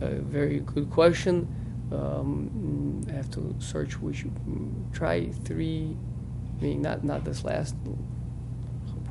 a 0.00 0.10
very 0.16 0.60
good 0.60 0.90
question 0.90 1.48
um, 1.92 3.04
I 3.08 3.12
have 3.12 3.30
to 3.32 3.54
search 3.58 4.00
which 4.00 4.24
try 4.92 5.28
three 5.44 5.96
I 6.58 6.62
mean 6.62 6.82
not 6.82 7.04
not 7.04 7.24
this 7.24 7.44
last 7.44 7.74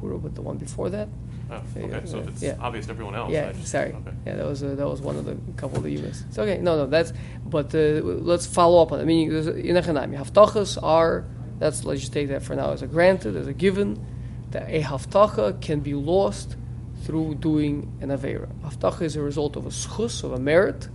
but 0.02 0.36
the 0.36 0.42
one 0.42 0.58
before 0.58 0.90
that. 0.90 1.08
Oh, 1.52 1.62
okay, 1.78 2.02
so 2.06 2.20
it's 2.20 2.42
yeah. 2.42 2.56
obvious 2.60 2.86
to 2.86 2.92
everyone 2.92 3.16
else. 3.16 3.32
Yeah, 3.32 3.52
just, 3.52 3.68
sorry. 3.68 3.92
Okay. 3.92 4.12
Yeah, 4.26 4.36
that 4.36 4.46
was 4.46 4.64
uh, 4.64 4.76
that 4.76 4.88
was 4.88 5.02
one 5.02 5.18
of 5.18 5.26
the 5.26 5.38
couple 5.56 5.82
that 5.82 5.92
you 5.92 6.00
missed. 6.00 6.26
It's 6.30 6.40
okay. 6.40 6.58
No, 6.58 6.78
no, 6.78 6.88
that's. 6.88 7.14
But 7.46 7.76
uh, 7.76 8.02
let's 8.04 8.46
follow 8.46 8.82
up 8.82 8.92
on 8.92 9.00
it. 9.00 9.04
I 9.04 9.06
mean, 9.06 9.32
in 9.32 9.76
Echanami, 9.76 10.18
haftachas 10.18 10.82
are. 10.82 11.26
That's 11.60 11.86
let's 11.86 12.02
just 12.02 12.14
take 12.14 12.30
that 12.30 12.44
for 12.44 12.56
now 12.56 12.72
as 12.72 12.82
a 12.82 12.88
granted, 12.88 13.36
as 13.36 13.48
a 13.48 13.54
given, 13.54 14.04
that 14.52 14.70
a 14.70 14.82
haftacha 14.82 15.62
can 15.62 15.82
be 15.82 15.94
lost 15.94 16.56
through 17.04 17.36
doing 17.36 17.98
an 18.02 18.10
avera. 18.10 18.48
Haftacha 18.62 19.02
is 19.02 19.16
a 19.16 19.22
result 19.22 19.56
of 19.56 19.66
a 19.66 19.70
schus, 19.70 20.24
of 20.24 20.32
a 20.32 20.40
merit, 20.40 20.88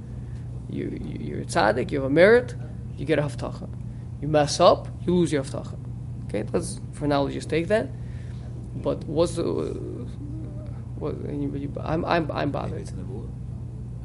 you, 0.71 0.99
you, 1.21 1.41
are 1.41 1.45
tzaddik, 1.45 1.91
you 1.91 1.99
have 1.99 2.07
a 2.07 2.13
merit, 2.13 2.55
you 2.97 3.05
get 3.05 3.19
a 3.19 3.23
haftacha. 3.23 3.69
You 4.21 4.29
mess 4.29 4.61
up, 4.61 4.89
you 5.07 5.15
lose 5.15 5.33
your 5.33 5.43
haftacha. 5.43 5.79
Okay, 6.27 6.45
let's 6.53 6.81
for 6.93 7.07
now 7.07 7.23
let's 7.23 7.35
just 7.35 7.49
take 7.49 7.69
that. 7.69 7.89
But 8.77 9.05
what's 9.05 9.37
the 9.37 9.43
what? 11.01 11.15
Anybody, 11.29 11.69
I'm 11.81 12.05
I'm 12.05 12.31
I'm 12.31 12.51
bothered. 12.51 12.81
It's 12.81 12.93
nevuah. 12.93 13.29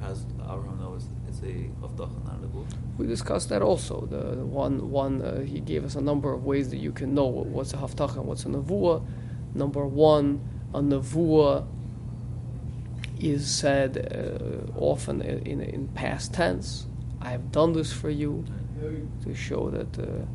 As 0.02 0.26
Abraham 0.42 0.80
knows, 0.80 1.08
it's 1.28 1.40
a 1.40 1.70
haftacha, 1.82 2.26
not 2.26 2.44
a. 2.44 2.76
We 2.98 3.08
discussed 3.08 3.50
that 3.50 3.62
also. 3.62 4.06
The, 4.06 4.36
the 4.36 4.46
one 4.46 4.90
one 4.92 5.22
uh, 5.22 5.42
he 5.42 5.60
gave 5.60 5.86
us 5.86 5.96
a 5.96 6.02
number 6.02 6.34
of 6.34 6.44
ways 6.44 6.70
that 6.70 6.78
you 6.78 6.92
can 6.92 7.14
know 7.14 7.26
what's 7.26 7.74
a 7.74 7.78
haftacha 7.78 8.18
and 8.18 8.26
what's 8.26 8.46
a 8.46 8.50
nevuah. 8.50 9.06
Number 9.54 9.86
one, 9.86 10.42
a 10.74 10.82
nevuah 10.82 11.66
is 13.20 13.50
said 13.50 13.98
uh, 13.98 14.80
often 14.80 15.22
in, 15.22 15.62
in 15.62 15.88
past 15.90 16.34
tense. 16.34 16.88
I 17.22 17.30
have 17.30 17.52
done 17.52 17.74
this 17.74 17.94
for 17.94 18.10
you 18.10 18.44
to 19.24 19.34
show 19.34 19.70
that. 19.70 19.98
Uh, 19.98 20.26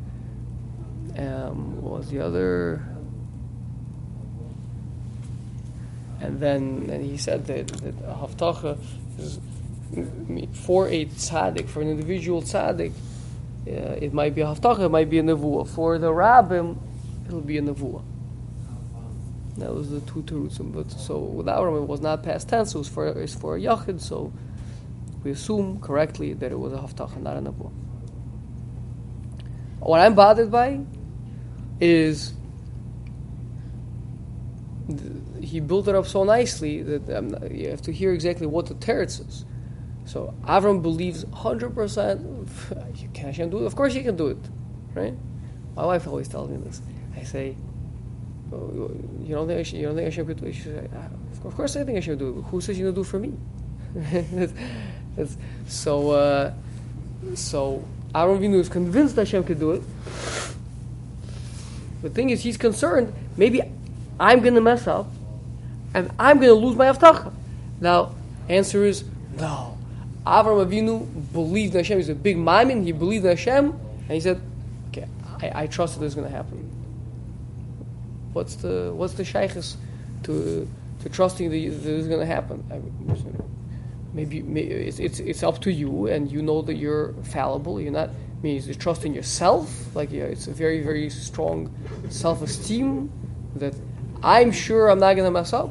um, 1.17 1.81
what 1.81 1.99
was 1.99 2.09
the 2.09 2.19
other? 2.19 2.83
And 6.21 6.39
then 6.39 6.89
and 6.91 7.03
he 7.05 7.17
said 7.17 7.45
that, 7.47 7.67
that 7.67 7.97
haftacha 8.03 8.77
is 9.17 9.39
for 10.53 10.87
a 10.87 11.05
tzaddik, 11.05 11.67
for 11.67 11.81
an 11.81 11.89
individual 11.89 12.41
tzaddik, 12.41 12.91
uh, 13.67 13.71
it 13.71 14.13
might 14.13 14.35
be 14.35 14.41
a 14.41 14.45
haftacha, 14.45 14.85
it 14.85 14.89
might 14.89 15.09
be 15.09 15.19
a 15.19 15.23
nevuah. 15.23 15.67
For 15.67 15.97
the 15.97 16.09
rabbim, 16.09 16.77
it'll 17.27 17.41
be 17.41 17.57
a 17.57 17.61
nevuah. 17.61 18.03
That 19.57 19.73
was 19.73 19.89
the 19.89 19.99
two 20.01 20.23
terutzim. 20.23 20.73
But 20.73 20.91
so 20.91 21.19
with 21.19 21.47
Avram, 21.47 21.83
it 21.83 21.87
was 21.87 22.01
not 22.01 22.23
past 22.23 22.47
tense. 22.47 22.73
It 22.73 22.77
was 22.77 22.87
for 22.87 23.07
it's 23.07 23.35
for 23.35 23.57
a 23.57 23.59
yachid. 23.59 24.01
So 24.01 24.31
we 25.23 25.31
assume 25.31 25.79
correctly 25.81 26.33
that 26.33 26.51
it 26.51 26.57
was 26.57 26.73
a 26.73 26.77
haftacha, 26.77 27.21
not 27.21 27.37
a 27.37 27.41
nevuah. 27.41 27.71
What 29.79 30.01
I'm 30.01 30.15
bothered 30.15 30.51
by 30.51 30.81
is 31.79 32.33
he 35.43 35.59
built 35.59 35.87
it 35.87 35.95
up 35.95 36.05
so 36.05 36.23
nicely 36.23 36.81
that 36.83 37.09
um, 37.17 37.35
you 37.51 37.69
have 37.69 37.81
to 37.83 37.91
hear 37.91 38.13
exactly 38.13 38.47
what 38.47 38.65
the 38.67 38.75
teretz 38.75 39.25
is. 39.27 39.45
So 40.05 40.33
Avram 40.43 40.81
believes 40.81 41.23
100%. 41.25 43.01
You 43.01 43.09
can 43.13 43.25
Hashem 43.27 43.49
do 43.49 43.59
it? 43.59 43.65
Of 43.65 43.75
course 43.75 43.93
he 43.93 44.01
can 44.01 44.15
do 44.15 44.27
it, 44.27 44.37
right? 44.93 45.13
My 45.75 45.85
wife 45.85 46.07
always 46.07 46.27
tells 46.27 46.49
me 46.49 46.57
this. 46.57 46.81
I 47.15 47.23
say, 47.23 47.55
oh, 48.51 48.91
you 49.21 49.35
don't 49.35 49.47
think 49.47 49.59
Hashem, 49.59 49.79
you 49.79 49.85
don't 49.85 49.95
think 49.95 50.05
Hashem 50.05 50.25
could 50.25 50.41
do 50.41 50.45
it? 50.47 50.53
She 50.53 50.61
says, 50.63 50.89
ah, 50.95 51.47
of 51.47 51.55
course 51.55 51.75
I 51.75 51.83
think 51.83 51.95
Hashem 51.95 52.17
do 52.17 52.39
it. 52.39 52.41
Who 52.45 52.61
says 52.61 52.79
you 52.79 52.85
don't 52.85 52.95
do 52.95 53.01
it 53.01 53.07
for 53.07 53.19
me? 53.19 53.33
so, 55.67 56.11
uh, 56.11 56.53
so 57.35 57.85
Avram 58.15 58.39
Avinu 58.39 58.55
is 58.55 58.69
convinced 58.69 59.15
Hashem 59.15 59.43
could 59.43 59.59
do 59.59 59.71
it. 59.71 59.83
The 62.01 62.09
thing 62.09 62.29
is, 62.29 62.41
he's 62.41 62.57
concerned. 62.57 63.13
Maybe 63.37 63.61
I'm 64.19 64.41
going 64.41 64.55
to 64.55 64.61
mess 64.61 64.87
up, 64.87 65.07
and 65.93 66.11
I'm 66.19 66.39
going 66.39 66.49
to 66.49 66.65
lose 66.65 66.75
my 66.75 66.85
avtacha. 66.85 67.33
Now, 67.81 68.15
answer 68.47 68.85
is 68.85 69.03
no. 69.37 69.77
Avram 70.25 70.65
Avinu 70.65 71.07
believed 71.33 71.73
in 71.73 71.79
Hashem. 71.79 71.97
He's 71.97 72.09
a 72.09 72.15
big 72.15 72.37
maimin. 72.37 72.83
He 72.83 72.91
believed 72.91 73.25
in 73.25 73.31
Hashem, 73.31 73.71
and 73.71 74.11
he 74.11 74.19
said, 74.19 74.41
"Okay, 74.89 75.07
I, 75.41 75.63
I 75.63 75.67
trust 75.67 75.95
that 75.95 76.01
this 76.01 76.09
is 76.11 76.15
going 76.15 76.29
to 76.29 76.35
happen." 76.35 76.69
What's 78.33 78.55
the 78.55 78.91
what's 78.93 79.13
the 79.13 79.25
shaykhs 79.25 79.77
to 80.23 80.67
to 81.01 81.09
trusting 81.09 81.49
that 81.49 81.57
this 81.57 81.85
is 81.85 82.07
going 82.07 82.19
to 82.19 82.25
happen? 82.25 82.63
I 82.69 82.75
mean, 82.75 83.43
maybe, 84.13 84.41
maybe 84.41 84.71
it's, 84.71 84.99
it's 84.99 85.19
it's 85.19 85.43
up 85.43 85.61
to 85.61 85.71
you, 85.71 86.07
and 86.07 86.31
you 86.31 86.41
know 86.41 86.61
that 86.61 86.75
you're 86.75 87.13
fallible. 87.23 87.81
You're 87.81 87.91
not. 87.91 88.09
I 88.09 88.41
mean, 88.41 88.61
you 88.63 88.73
trust 88.73 89.05
in 89.05 89.13
yourself. 89.13 89.95
Like, 89.95 90.11
yeah, 90.11 90.23
it's 90.23 90.47
a 90.47 90.53
very 90.53 90.81
very 90.81 91.09
strong 91.09 91.73
self 92.09 92.41
esteem 92.41 93.11
that 93.55 93.73
I'm 94.23 94.51
sure 94.51 94.89
I'm 94.89 94.99
not 94.99 95.15
going 95.15 95.25
to 95.25 95.31
mess 95.31 95.53
up. 95.53 95.69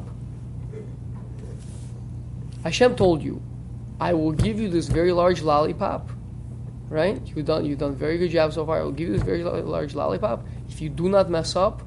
Hashem 2.63 2.95
told 2.95 3.23
you, 3.23 3.41
I 3.99 4.13
will 4.13 4.31
give 4.31 4.59
you 4.59 4.69
this 4.69 4.87
very 4.87 5.11
large 5.11 5.41
lollipop, 5.41 6.09
right? 6.89 7.21
You've 7.25 7.45
done 7.45 7.65
you've 7.65 7.79
done 7.79 7.95
very 7.95 8.17
good 8.17 8.31
job 8.31 8.53
so 8.53 8.65
far. 8.65 8.79
I 8.79 8.83
will 8.83 8.91
give 8.91 9.09
you 9.09 9.13
this 9.13 9.23
very 9.23 9.43
large 9.43 9.93
lollipop 9.95 10.45
if 10.69 10.81
you 10.81 10.89
do 10.89 11.09
not 11.09 11.29
mess 11.29 11.55
up, 11.55 11.81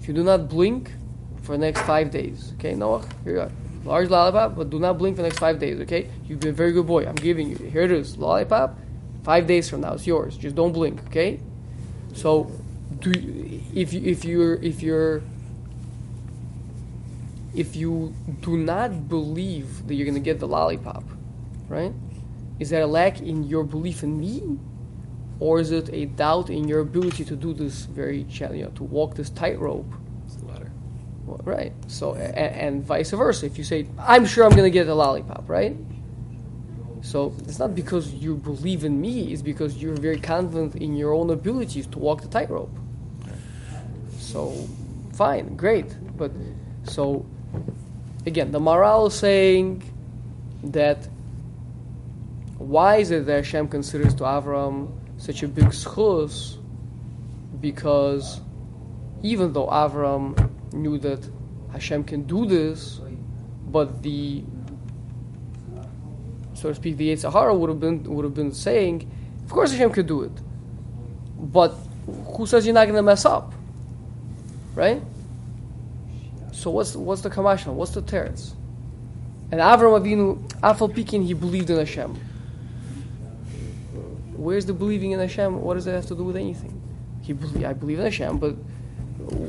if 0.00 0.08
you 0.08 0.14
do 0.14 0.22
not 0.22 0.48
blink 0.48 0.92
for 1.42 1.52
the 1.52 1.58
next 1.58 1.80
five 1.82 2.10
days. 2.10 2.52
Okay, 2.54 2.74
Noah, 2.74 3.04
here 3.24 3.34
you 3.34 3.40
are. 3.40 3.50
Large 3.84 4.10
lollipop, 4.10 4.56
but 4.56 4.70
do 4.70 4.78
not 4.78 4.98
blink 4.98 5.16
for 5.16 5.22
the 5.22 5.28
next 5.28 5.38
five 5.38 5.58
days. 5.58 5.80
Okay, 5.80 6.10
you've 6.26 6.40
been 6.40 6.50
a 6.50 6.52
very 6.52 6.72
good 6.72 6.86
boy. 6.86 7.06
I'm 7.06 7.14
giving 7.14 7.48
you. 7.48 7.56
Here 7.56 7.82
it 7.82 7.90
is, 7.90 8.18
lollipop. 8.18 8.78
Five 9.22 9.46
days 9.46 9.68
from 9.68 9.82
now, 9.82 9.94
it's 9.94 10.06
yours. 10.06 10.36
Just 10.36 10.54
don't 10.54 10.72
blink. 10.72 11.04
Okay. 11.06 11.40
So, 12.14 12.50
do 13.00 13.10
if 13.74 13.92
you, 13.92 14.02
if 14.02 14.24
you're 14.24 14.54
if 14.54 14.82
you're 14.82 15.22
if 17.54 17.76
you 17.76 18.14
do 18.40 18.56
not 18.56 19.08
believe 19.08 19.86
that 19.86 19.94
you're 19.94 20.06
going 20.06 20.14
to 20.14 20.20
get 20.20 20.38
the 20.38 20.48
lollipop, 20.48 21.04
right? 21.68 21.92
Is 22.58 22.70
that 22.70 22.82
a 22.82 22.86
lack 22.86 23.20
in 23.20 23.44
your 23.44 23.64
belief 23.64 24.02
in 24.02 24.20
me? 24.20 24.58
Or 25.40 25.58
is 25.58 25.70
it 25.70 25.88
a 25.92 26.04
doubt 26.04 26.50
in 26.50 26.68
your 26.68 26.80
ability 26.80 27.24
to 27.24 27.34
do 27.34 27.54
this 27.54 27.86
very, 27.86 28.26
you 28.28 28.48
know, 28.48 28.70
to 28.74 28.84
walk 28.84 29.14
this 29.14 29.30
tightrope? 29.30 29.90
It's 30.26 30.36
the 30.36 30.46
latter. 30.46 30.70
Well, 31.24 31.40
right. 31.44 31.72
So, 31.86 32.14
and, 32.14 32.36
and, 32.36 32.84
vice 32.84 33.10
versa. 33.10 33.46
If 33.46 33.56
you 33.56 33.64
say, 33.64 33.86
I'm 33.98 34.26
sure 34.26 34.44
I'm 34.44 34.50
going 34.50 34.64
to 34.64 34.70
get 34.70 34.84
the 34.84 34.94
lollipop, 34.94 35.48
right? 35.48 35.74
So 37.00 37.34
it's 37.48 37.58
not 37.58 37.74
because 37.74 38.12
you 38.12 38.36
believe 38.36 38.84
in 38.84 39.00
me, 39.00 39.32
it's 39.32 39.40
because 39.40 39.82
you're 39.82 39.96
very 39.96 40.20
confident 40.20 40.76
in 40.76 40.94
your 40.94 41.14
own 41.14 41.30
abilities 41.30 41.86
to 41.88 41.98
walk 41.98 42.20
the 42.20 42.28
tightrope. 42.28 42.76
So, 44.18 44.68
fine, 45.14 45.56
great. 45.56 45.86
But, 46.18 46.32
so, 46.84 47.24
again, 48.26 48.52
the 48.52 48.60
Maharal 48.60 49.08
is 49.08 49.14
saying 49.14 49.82
that 50.62 51.08
why 52.58 52.96
is 52.96 53.10
it 53.10 53.26
that 53.26 53.36
Hashem 53.36 53.68
considers 53.68 54.14
to 54.16 54.24
Avram 54.24 54.92
such 55.18 55.42
a 55.42 55.48
big 55.48 55.66
schus? 55.66 56.58
Because 57.60 58.40
even 59.22 59.52
though 59.52 59.66
Avram 59.66 60.50
knew 60.72 60.98
that 60.98 61.26
Hashem 61.72 62.04
can 62.04 62.24
do 62.24 62.46
this, 62.46 63.00
but 63.66 64.02
the 64.02 64.44
so 66.54 66.68
to 66.68 66.74
speak, 66.74 66.98
the 66.98 67.10
Yetzer 67.10 67.32
Hara 67.32 67.54
would 67.54 67.70
have 67.70 67.80
been 67.80 68.02
would 68.04 68.24
have 68.24 68.34
been 68.34 68.52
saying, 68.52 69.10
of 69.44 69.50
course 69.50 69.72
Hashem 69.72 69.92
could 69.92 70.06
do 70.06 70.22
it, 70.22 70.32
but 71.38 71.74
who 72.36 72.44
says 72.44 72.66
you're 72.66 72.74
not 72.74 72.84
going 72.84 72.96
to 72.96 73.02
mess 73.02 73.24
up, 73.24 73.54
right? 74.74 75.02
So 76.60 76.70
what's 76.70 76.94
what's 76.94 77.22
the 77.22 77.30
kamashal? 77.30 77.72
What's 77.72 77.92
the 77.92 78.02
teretz? 78.02 78.52
And 79.50 79.62
Avram 79.62 79.98
Avinu, 79.98 80.46
Afal 80.60 80.94
Pikin, 80.94 81.24
he 81.24 81.32
believed 81.32 81.70
in 81.70 81.78
Hashem. 81.78 82.14
Where's 84.36 84.66
the 84.66 84.74
believing 84.74 85.12
in 85.12 85.20
Hashem? 85.20 85.62
What 85.62 85.74
does 85.74 85.86
that 85.86 85.94
have 85.94 86.04
to 86.08 86.14
do 86.14 86.24
with 86.24 86.36
anything? 86.36 86.78
He 87.22 87.32
believe, 87.32 87.64
I 87.64 87.72
believe 87.72 87.98
in 87.98 88.04
Hashem, 88.04 88.36
but 88.36 88.56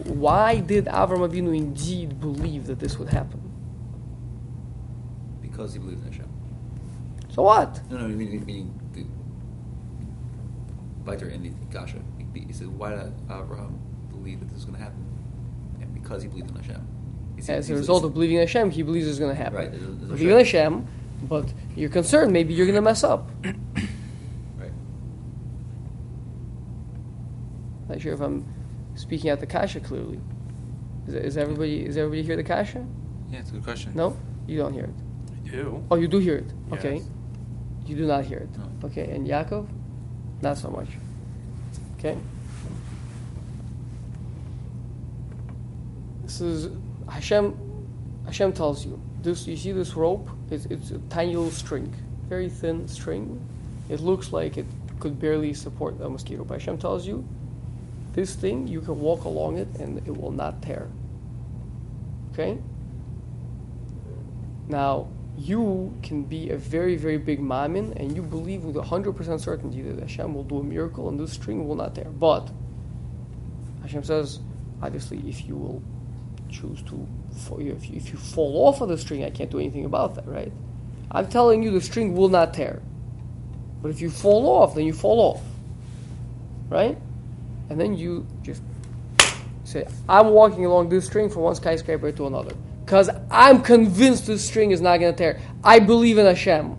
why 0.07 0.61
did 0.61 0.85
Avram 0.85 1.29
Avinu 1.29 1.53
indeed 1.53 2.21
believe 2.21 2.67
that 2.67 2.79
this 2.79 2.97
would 2.97 3.09
happen? 3.09 3.41
Because 5.41 5.73
he 5.73 5.79
believed 5.79 6.05
in 6.05 6.13
Hashem. 6.13 6.29
So 7.27 7.43
what? 7.43 7.81
No, 7.91 7.97
no, 7.97 8.07
meaning, 8.07 8.45
meaning 8.45 8.79
the 8.93 9.03
Biter 11.03 11.29
in 11.29 11.43
the 11.43 11.49
Gasha. 11.77 12.01
He 12.33 12.53
said, 12.53 12.67
why 12.67 12.91
did 12.91 13.13
Abraham 13.29 13.77
believe 14.09 14.39
that 14.39 14.45
this 14.45 14.55
was 14.55 14.65
going 14.65 14.77
to 14.77 14.83
happen? 14.83 15.05
And 15.81 15.93
because 15.93 16.21
he 16.21 16.29
believed 16.29 16.51
in 16.51 16.55
Hashem. 16.55 16.87
As 17.47 17.69
a 17.69 17.75
result 17.75 18.03
of 18.03 18.13
believing 18.13 18.35
in 18.37 18.41
Hashem, 18.41 18.71
he 18.71 18.83
believes 18.83 19.07
it's 19.07 19.19
going 19.19 19.35
to 19.35 19.41
happen. 19.41 19.57
Right. 19.57 19.71
There's, 19.71 19.85
Believe 19.85 20.29
in 20.29 20.37
Hashem, 20.37 20.87
but 21.23 21.51
you're 21.75 21.89
concerned 21.89 22.31
maybe 22.31 22.53
you're 22.53 22.65
going 22.65 22.75
to 22.75 22.81
mess 22.81 23.03
up. 23.03 23.29
Right. 23.43 23.55
Not 27.89 28.01
sure 28.01 28.13
if 28.13 28.21
I'm 28.21 28.45
speaking 28.95 29.29
out 29.29 29.39
the 29.39 29.47
kasha 29.47 29.79
clearly. 29.79 30.19
Is, 31.07 31.15
is 31.15 31.37
everybody 31.37 31.85
is 31.85 31.97
everybody 31.97 32.23
hear 32.23 32.35
the 32.35 32.43
kasha? 32.43 32.85
Yeah, 33.31 33.39
it's 33.39 33.49
a 33.49 33.53
good 33.53 33.63
question. 33.63 33.93
No, 33.95 34.17
you 34.47 34.57
don't 34.57 34.73
hear 34.73 34.85
it. 34.85 34.95
I 35.45 35.49
do. 35.49 35.83
Oh, 35.89 35.95
you 35.95 36.07
do 36.07 36.19
hear 36.19 36.37
it. 36.37 36.53
Okay, 36.73 37.01
you 37.85 37.95
do 37.95 38.05
not 38.05 38.25
hear 38.25 38.39
it. 38.39 38.49
No. 38.57 38.87
Okay, 38.87 39.09
and 39.11 39.27
Yaakov, 39.27 39.67
not 40.41 40.57
so 40.57 40.69
much. 40.69 40.89
Okay. 41.97 42.17
This 46.23 46.41
is 46.41 46.69
Hashem. 47.11 47.55
Hashem 48.25 48.53
tells 48.53 48.85
you 48.85 48.99
this. 49.21 49.45
You 49.45 49.57
see 49.57 49.73
this 49.73 49.95
rope? 49.95 50.29
It's, 50.49 50.65
it's 50.67 50.91
a 50.91 50.99
tiny 51.09 51.35
little 51.35 51.51
string, 51.51 51.93
very 52.29 52.49
thin 52.49 52.87
string. 52.87 53.39
It 53.89 53.99
looks 53.99 54.31
like 54.31 54.57
it 54.57 54.65
could 54.99 55.19
barely 55.19 55.53
support 55.53 55.99
a 55.99 56.09
mosquito. 56.09 56.45
But 56.45 56.61
Hashem 56.61 56.77
tells 56.77 57.05
you, 57.05 57.27
this 58.13 58.35
thing 58.35 58.67
you 58.67 58.81
can 58.81 58.99
walk 58.99 59.25
along 59.25 59.57
it 59.57 59.67
and 59.79 59.97
it 60.07 60.15
will 60.15 60.31
not 60.31 60.61
tear. 60.61 60.87
Okay. 62.31 62.57
Now 64.67 65.07
you 65.37 65.93
can 66.03 66.23
be 66.23 66.49
a 66.51 66.57
very 66.57 66.95
very 66.95 67.17
big 67.17 67.39
maimin 67.39 67.95
and 67.95 68.15
you 68.15 68.21
believe 68.21 68.63
with 68.63 68.75
hundred 68.85 69.13
percent 69.13 69.41
certainty 69.41 69.81
that 69.81 69.99
Hashem 69.99 70.33
will 70.33 70.43
do 70.43 70.59
a 70.59 70.63
miracle 70.63 71.09
and 71.09 71.19
this 71.19 71.33
string 71.33 71.67
will 71.67 71.75
not 71.75 71.95
tear. 71.95 72.05
But 72.05 72.49
Hashem 73.81 74.03
says, 74.03 74.39
obviously, 74.81 75.17
if 75.27 75.45
you 75.45 75.55
will 75.55 75.81
choose 76.51 76.81
to, 76.83 77.07
if 77.59 77.89
you, 77.89 77.95
if 77.95 78.11
you 78.11 78.17
fall 78.17 78.67
off 78.67 78.81
of 78.81 78.89
the 78.89 78.97
string, 78.97 79.23
I 79.23 79.29
can't 79.29 79.49
do 79.49 79.59
anything 79.59 79.85
about 79.85 80.15
that, 80.15 80.27
right? 80.27 80.51
I'm 81.09 81.27
telling 81.27 81.63
you 81.63 81.71
the 81.71 81.81
string 81.81 82.15
will 82.15 82.29
not 82.29 82.53
tear. 82.53 82.81
But 83.81 83.89
if 83.89 84.01
you 84.01 84.09
fall 84.09 84.47
off, 84.47 84.75
then 84.75 84.85
you 84.85 84.93
fall 84.93 85.19
off, 85.19 85.41
right? 86.69 86.97
And 87.69 87.79
then 87.79 87.97
you 87.97 88.27
just 88.43 88.61
say, 89.63 89.87
I'm 90.07 90.29
walking 90.29 90.65
along 90.65 90.89
this 90.89 91.05
string 91.05 91.29
from 91.29 91.43
one 91.43 91.55
skyscraper 91.55 92.11
to 92.11 92.27
another. 92.27 92.53
because 92.91 93.09
I'm 93.29 93.61
convinced 93.61 94.27
this 94.27 94.45
string 94.45 94.71
is 94.71 94.81
not 94.81 94.99
going 94.99 95.13
to 95.13 95.17
tear. 95.17 95.39
I 95.63 95.79
believe 95.79 96.17
in 96.17 96.25
Hashem. 96.25 96.75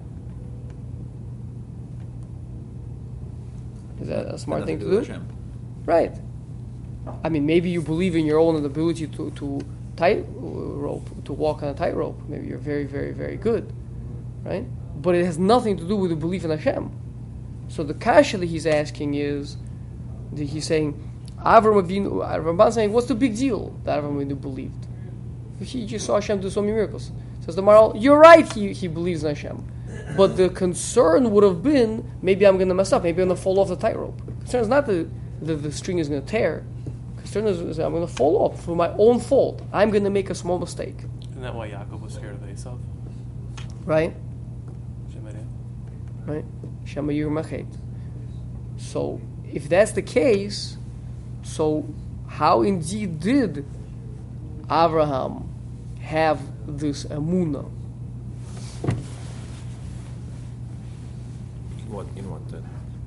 Is 4.00 4.08
that 4.08 4.26
a 4.26 4.38
smart 4.38 4.66
thing 4.66 4.78
to 4.80 4.84
do? 4.90 4.96
Hashem. 4.98 5.26
Right. 5.86 6.14
I 7.24 7.28
mean, 7.28 7.46
maybe 7.46 7.70
you 7.70 7.82
believe 7.82 8.14
in 8.14 8.24
your 8.24 8.38
own 8.38 8.64
ability 8.64 9.06
to, 9.08 9.30
to 9.32 9.60
tight 9.96 10.24
rope, 10.28 11.08
to 11.24 11.32
walk 11.32 11.62
on 11.62 11.68
a 11.70 11.74
tightrope. 11.74 12.20
Maybe 12.28 12.46
you're 12.46 12.58
very, 12.58 12.84
very, 12.84 13.12
very 13.12 13.36
good, 13.36 13.72
right? 14.44 14.64
But 15.00 15.14
it 15.14 15.24
has 15.24 15.38
nothing 15.38 15.76
to 15.78 15.84
do 15.84 15.96
with 15.96 16.10
the 16.10 16.16
belief 16.16 16.44
in 16.44 16.50
Hashem. 16.50 16.90
So 17.68 17.82
the 17.82 17.94
kasha 17.94 18.38
that 18.38 18.46
he's 18.46 18.66
asking 18.66 19.14
is, 19.14 19.56
that 20.32 20.44
he's 20.44 20.66
saying, 20.66 21.10
Avram 21.38 21.82
Avinu, 21.82 22.12
Ramban 22.12 22.72
saying, 22.72 22.92
what's 22.92 23.08
the 23.08 23.14
big 23.14 23.36
deal 23.36 23.76
that 23.84 24.02
Avram 24.02 24.16
Avinu 24.16 24.40
believed? 24.40 24.86
He 25.60 25.86
just 25.86 26.06
saw 26.06 26.14
Hashem 26.14 26.40
do 26.40 26.50
so 26.50 26.60
many 26.60 26.72
miracles. 26.72 27.12
Says 27.44 27.56
the 27.56 27.62
Maral, 27.62 28.00
you're 28.00 28.18
right, 28.18 28.50
he, 28.52 28.72
he 28.72 28.86
believes 28.88 29.24
in 29.24 29.34
Hashem. 29.34 29.64
But 30.16 30.36
the 30.36 30.48
concern 30.48 31.30
would 31.30 31.44
have 31.44 31.62
been, 31.62 32.10
maybe 32.22 32.46
I'm 32.46 32.56
going 32.56 32.68
to 32.68 32.74
mess 32.74 32.92
up, 32.92 33.02
maybe 33.02 33.22
I'm 33.22 33.28
going 33.28 33.36
to 33.36 33.42
fall 33.42 33.58
off 33.58 33.68
the 33.68 33.76
tightrope. 33.76 34.18
The 34.24 34.32
Concern 34.32 34.60
is 34.60 34.68
not 34.68 34.86
that 34.86 35.08
the, 35.40 35.56
the 35.56 35.72
string 35.72 35.98
is 35.98 36.08
going 36.08 36.22
to 36.22 36.26
tear. 36.26 36.64
Concern 37.22 37.46
is, 37.46 37.60
is 37.60 37.78
I'm 37.78 37.92
going 37.92 38.06
to 38.06 38.12
fall 38.12 38.36
off 38.42 38.64
for 38.64 38.74
my 38.74 38.90
own 38.98 39.20
fault. 39.20 39.62
I'm 39.72 39.90
going 39.90 40.02
to 40.04 40.10
make 40.10 40.28
a 40.28 40.34
small 40.34 40.58
mistake. 40.58 40.96
Isn't 41.30 41.42
that 41.42 41.54
why 41.54 41.70
Yaakov 41.70 42.00
was 42.00 42.14
scared 42.14 42.34
of 42.34 42.40
Esav? 42.40 42.78
Right? 43.84 44.14
Shemariah? 45.12 45.46
right? 46.26 46.44
Shema 46.84 47.12
Yir 47.12 47.30
Machet. 47.30 47.66
So, 48.76 49.20
if 49.50 49.68
that's 49.68 49.92
the 49.92 50.02
case, 50.02 50.76
so 51.42 51.88
how 52.26 52.62
indeed 52.62 53.20
did 53.20 53.64
Abraham 54.64 55.48
have 56.00 56.40
this 56.66 57.04
emuna? 57.04 57.70
What? 61.86 62.06
In 62.16 62.28
what? 62.28 62.42
Uh, 62.52 62.60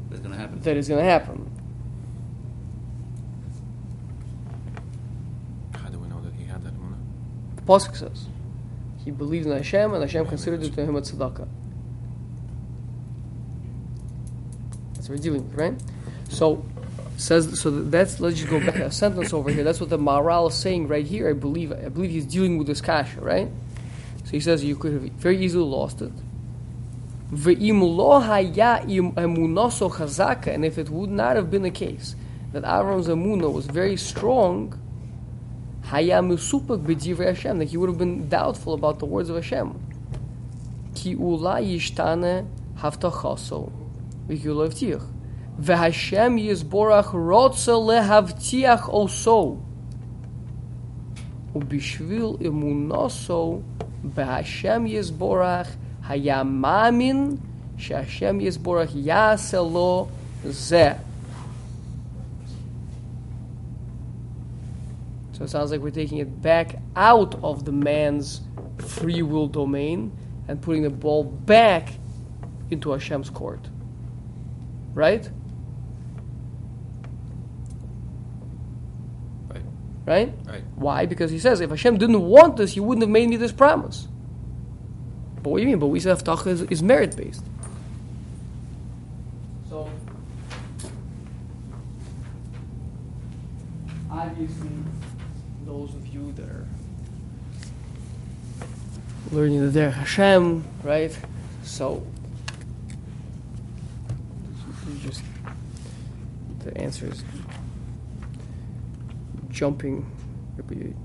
that's 0.09 0.21
going 0.21 0.33
to 0.33 0.39
happen. 0.39 0.61
That 0.61 0.77
is 0.77 0.87
going 0.87 1.03
to 1.03 1.09
happen. 1.09 1.51
how 5.85 5.91
do 5.91 5.99
we 5.99 6.07
know 6.07 6.19
that 6.21 6.33
he 6.33 6.45
had 6.45 6.63
that 6.63 6.73
emunah? 6.73 6.97
The 7.54 7.54
Pasuk 7.65 7.95
says 7.95 8.27
he 9.03 9.11
believed 9.11 9.45
in 9.45 9.51
Hashem, 9.51 9.93
and 9.93 10.01
Hashem 10.01 10.25
considered 10.25 10.63
it 10.63 10.73
to 10.73 10.83
him 10.83 10.95
a 10.95 11.01
tzedakah. 11.01 11.47
That's 14.93 15.09
what 15.09 15.17
we're 15.17 15.23
dealing 15.23 15.47
with, 15.47 15.57
right? 15.57 15.73
So 16.29 16.65
says 17.17 17.59
so 17.61 17.71
that's 17.71 18.19
let's 18.19 18.37
just 18.37 18.49
go 18.49 18.59
back 18.59 18.75
a 18.75 18.91
sentence 18.91 19.31
over 19.33 19.49
here. 19.49 19.63
That's 19.63 19.79
what 19.79 19.89
the 19.89 19.97
Maharal 19.97 20.49
is 20.49 20.55
saying 20.55 20.87
right 20.87 21.05
here. 21.05 21.29
I 21.29 21.33
believe 21.33 21.71
I 21.71 21.89
believe 21.89 22.11
he's 22.11 22.25
dealing 22.25 22.57
with 22.57 22.67
this 22.67 22.81
kasha, 22.81 23.21
right? 23.21 23.47
So 24.25 24.31
he 24.31 24.39
says 24.39 24.63
you 24.63 24.75
could 24.75 24.93
have 24.93 25.03
very 25.03 25.37
easily 25.43 25.63
lost 25.63 26.01
it. 26.01 26.11
And 27.31 27.45
if 30.65 30.77
it 30.77 30.89
would 30.89 31.09
not 31.09 31.35
have 31.35 31.51
been 31.51 31.61
the 31.63 31.71
case 31.71 32.15
that 32.53 32.63
Avram's 32.63 33.07
emunah 33.07 33.51
was 33.51 33.65
very 33.65 33.97
strong, 33.97 34.79
Hayamusupuk 35.89 36.83
b'divrei 36.83 37.27
Hashem, 37.27 37.59
that 37.59 37.65
he 37.65 37.77
would 37.77 37.89
have 37.89 37.97
been 37.97 38.27
doubtful 38.27 38.73
about 38.73 38.99
the 38.99 39.05
words 39.05 39.29
of 39.29 39.35
Hashem. 39.35 39.79
Ki 40.95 41.15
ula 41.15 41.61
yishtane 41.61 42.47
haftachaso 42.79 43.71
v'kiulavtiach. 44.27 45.03
V'Hashem 45.61 46.41
yizborach 46.43 47.11
rotze 47.13 47.73
lehavtiach 47.73 48.89
also. 48.89 49.61
Ubishvil 51.53 52.39
imunoso 52.41 53.61
b'Hashem 54.03 54.89
yizborach 54.89 55.69
hayamamin 56.07 57.37
she'Hashem 57.77 58.41
yizborach 58.41 58.89
yaselo 58.91 60.09
zeh. 60.45 60.97
So 65.35 65.43
it 65.43 65.49
sounds 65.49 65.69
like 65.69 65.81
we're 65.81 65.89
taking 65.89 66.19
it 66.19 66.41
back 66.41 66.77
out 66.95 67.35
of 67.43 67.65
the 67.65 67.73
man's 67.73 68.39
free 68.77 69.21
will 69.21 69.47
domain 69.47 70.17
and 70.47 70.61
putting 70.61 70.83
the 70.83 70.89
ball 70.89 71.25
back 71.25 71.89
into 72.71 72.91
Hashem's 72.91 73.29
court. 73.29 73.59
Right? 74.93 75.29
Right. 79.49 79.61
Right? 80.05 80.33
Right. 80.45 80.63
Why? 80.75 81.05
Because 81.05 81.31
he 81.31 81.39
says, 81.39 81.59
if 81.59 81.69
Hashem 81.69 81.97
didn't 81.97 82.21
want 82.21 82.55
this, 82.55 82.73
he 82.73 82.79
wouldn't 82.79 83.03
have 83.03 83.09
made 83.09 83.27
me 83.27 83.35
this 83.35 83.51
promise. 83.51 84.07
But 85.43 85.49
what 85.49 85.57
do 85.57 85.63
you 85.63 85.67
mean? 85.67 85.79
But 85.79 85.87
we 85.87 85.99
said 85.99 86.17
Haftacha 86.17 86.47
is, 86.47 86.61
is 86.61 86.81
merit 86.81 87.13
based. 87.17 87.43
So, 89.69 89.89
obviously, 94.09 94.69
those 95.75 95.93
of 95.93 96.07
you 96.07 96.31
that 96.31 96.45
are 96.45 96.65
learning 99.31 99.69
the 99.69 99.77
Derech 99.77 99.91
Hashem, 99.91 100.63
right? 100.83 101.17
So, 101.63 102.01
just 105.01 105.21
the 106.59 106.77
answer 106.77 107.07
is 107.07 107.25
jumping, 109.49 110.09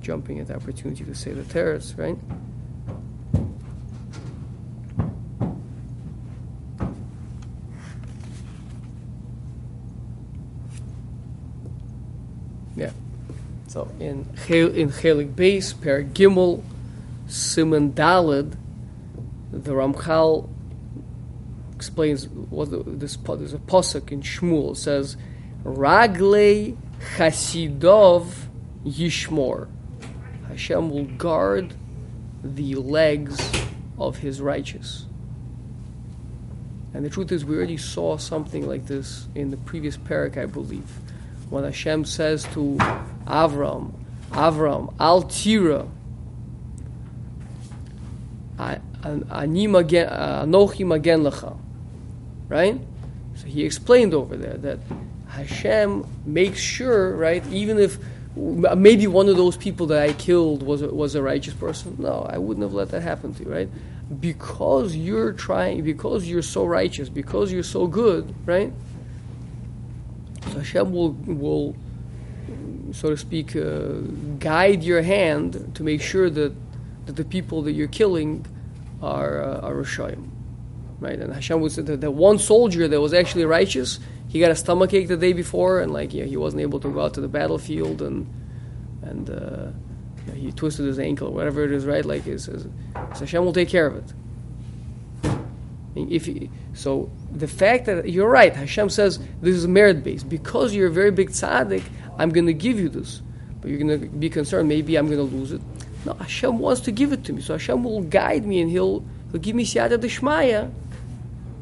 jumping 0.00 0.38
at 0.38 0.46
the 0.46 0.54
opportunity 0.54 1.02
to 1.02 1.14
say 1.16 1.32
the 1.32 1.42
terrorists, 1.42 1.94
right? 1.98 2.16
Yeah. 12.76 12.92
So 13.70 13.88
in 14.00 14.26
in 14.48 14.90
Chelik 14.90 15.36
Beis, 15.36 15.80
Per 15.80 16.02
Gimel, 16.02 16.60
Simon 17.28 17.92
Dalid, 17.92 18.56
the 19.52 19.70
Ramchal 19.70 20.48
explains 21.76 22.26
what 22.26 22.72
the, 22.72 22.82
this 22.84 23.14
there's 23.14 23.54
a 23.54 23.58
posuk 23.58 24.10
in 24.10 24.22
Shmuel 24.22 24.76
says 24.76 25.16
Raglei 25.62 26.76
Chasidov 27.14 28.26
Yishmor. 28.84 29.68
Hashem 30.48 30.90
will 30.90 31.04
guard 31.04 31.72
the 32.42 32.74
legs 32.74 33.52
of 34.00 34.16
his 34.16 34.40
righteous. 34.40 35.06
And 36.92 37.04
the 37.04 37.08
truth 37.08 37.30
is, 37.30 37.44
we 37.44 37.54
already 37.54 37.76
saw 37.76 38.16
something 38.16 38.66
like 38.66 38.86
this 38.86 39.28
in 39.36 39.52
the 39.52 39.56
previous 39.58 39.96
parak, 39.96 40.36
I 40.36 40.46
believe, 40.46 40.90
when 41.50 41.62
Hashem 41.62 42.04
says 42.04 42.42
to 42.54 42.76
Avram, 43.30 43.92
Avram, 44.32 44.92
Al 44.98 45.22
Tira, 45.22 45.86
Ani 48.58 49.66
magen, 49.66 50.08
Anochi 50.08 50.84
magen 50.84 51.22
lecha. 51.22 51.56
Right? 52.48 52.80
So 53.36 53.46
he 53.46 53.64
explained 53.64 54.12
over 54.12 54.36
there 54.36 54.56
that 54.58 54.80
Hashem 55.28 56.04
makes 56.26 56.58
sure, 56.58 57.16
right, 57.16 57.46
even 57.52 57.78
if 57.78 57.98
maybe 58.36 59.06
one 59.06 59.28
of 59.28 59.36
those 59.36 59.56
people 59.56 59.86
that 59.86 60.02
I 60.02 60.12
killed 60.12 60.62
was 60.62 60.82
a, 60.82 60.88
was 60.88 61.14
a 61.14 61.22
righteous 61.22 61.54
person, 61.54 61.96
no, 61.98 62.26
I 62.28 62.38
wouldn't 62.38 62.62
have 62.62 62.74
let 62.74 62.90
that 62.90 63.02
happen 63.02 63.32
to 63.34 63.44
you, 63.44 63.50
right? 63.50 63.68
Because 64.20 64.96
you're 64.96 65.32
trying, 65.32 65.84
because 65.84 66.28
you're 66.28 66.42
so 66.42 66.64
righteous, 66.64 67.08
because 67.08 67.52
you're 67.52 67.62
so 67.62 67.86
good, 67.86 68.34
right? 68.44 68.72
So 70.46 70.58
Hashem 70.58 70.92
will, 70.92 71.12
will 71.12 71.76
so 72.92 73.10
to 73.10 73.16
speak, 73.16 73.56
uh, 73.56 74.00
guide 74.38 74.82
your 74.82 75.02
hand 75.02 75.74
to 75.74 75.82
make 75.82 76.00
sure 76.00 76.30
that, 76.30 76.52
that 77.06 77.16
the 77.16 77.24
people 77.24 77.62
that 77.62 77.72
you're 77.72 77.88
killing 77.88 78.46
are, 79.02 79.42
uh, 79.42 79.60
are 79.60 79.74
Rishayim. 79.74 80.28
Right? 80.98 81.18
And 81.18 81.32
Hashem 81.32 81.60
would 81.60 81.72
say 81.72 81.82
that 81.82 82.00
the 82.00 82.10
one 82.10 82.38
soldier 82.38 82.86
that 82.86 83.00
was 83.00 83.14
actually 83.14 83.46
righteous, 83.46 84.00
he 84.28 84.38
got 84.38 84.50
a 84.50 84.54
stomachache 84.54 85.08
the 85.08 85.16
day 85.16 85.32
before, 85.32 85.80
and 85.80 85.92
like 85.92 86.12
yeah, 86.12 86.24
he 86.24 86.36
wasn't 86.36 86.62
able 86.62 86.78
to 86.80 86.90
go 86.90 87.00
out 87.00 87.14
to 87.14 87.20
the 87.20 87.28
battlefield, 87.28 88.02
and 88.02 88.26
and 89.02 89.30
uh, 89.30 89.68
yeah, 90.28 90.34
he 90.34 90.52
twisted 90.52 90.86
his 90.86 90.98
ankle 90.98 91.28
or 91.28 91.30
whatever 91.32 91.64
it 91.64 91.72
is, 91.72 91.86
right? 91.86 92.04
Like 92.04 92.26
it 92.26 92.40
says, 92.40 92.68
so 93.14 93.20
Hashem 93.20 93.44
will 93.44 93.52
take 93.52 93.68
care 93.68 93.86
of 93.86 93.96
it. 93.96 94.12
If 95.96 96.26
he, 96.26 96.50
so, 96.72 97.10
the 97.32 97.48
fact 97.48 97.86
that 97.86 98.08
you're 98.08 98.28
right, 98.28 98.54
Hashem 98.54 98.90
says 98.90 99.18
this 99.42 99.56
is 99.56 99.66
merit 99.66 100.04
based 100.04 100.28
because 100.28 100.72
you're 100.72 100.86
a 100.86 100.92
very 100.92 101.10
big 101.10 101.30
tzaddik. 101.30 101.82
I'm 102.20 102.30
going 102.30 102.46
to 102.46 102.52
give 102.52 102.78
you 102.78 102.90
this, 102.90 103.22
but 103.60 103.70
you're 103.70 103.80
going 103.80 103.98
to 103.98 104.06
be 104.06 104.28
concerned. 104.28 104.68
Maybe 104.68 104.96
I'm 104.96 105.06
going 105.06 105.18
to 105.18 105.36
lose 105.36 105.52
it. 105.52 105.62
No, 106.04 106.12
Hashem 106.12 106.58
wants 106.58 106.82
to 106.82 106.92
give 106.92 107.12
it 107.12 107.24
to 107.24 107.32
me, 107.32 107.40
so 107.40 107.54
Hashem 107.54 107.82
will 107.82 108.02
guide 108.02 108.44
me 108.44 108.60
and 108.60 108.70
He'll 108.70 109.04
He'll 109.32 109.40
give 109.40 109.56
me 109.56 109.64
siyata 109.64 109.96
deshmaya 109.96 110.70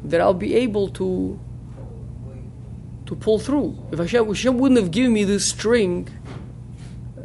that 0.03 0.19
I'll 0.19 0.33
be 0.33 0.55
able 0.55 0.89
to 0.89 1.39
to 3.05 3.15
pull 3.15 3.39
through. 3.39 3.77
If 3.91 3.99
Hashem, 3.99 4.27
Hashem 4.27 4.57
wouldn't 4.57 4.79
have 4.79 4.91
given 4.91 5.13
me 5.13 5.23
this 5.23 5.47
string 5.47 6.09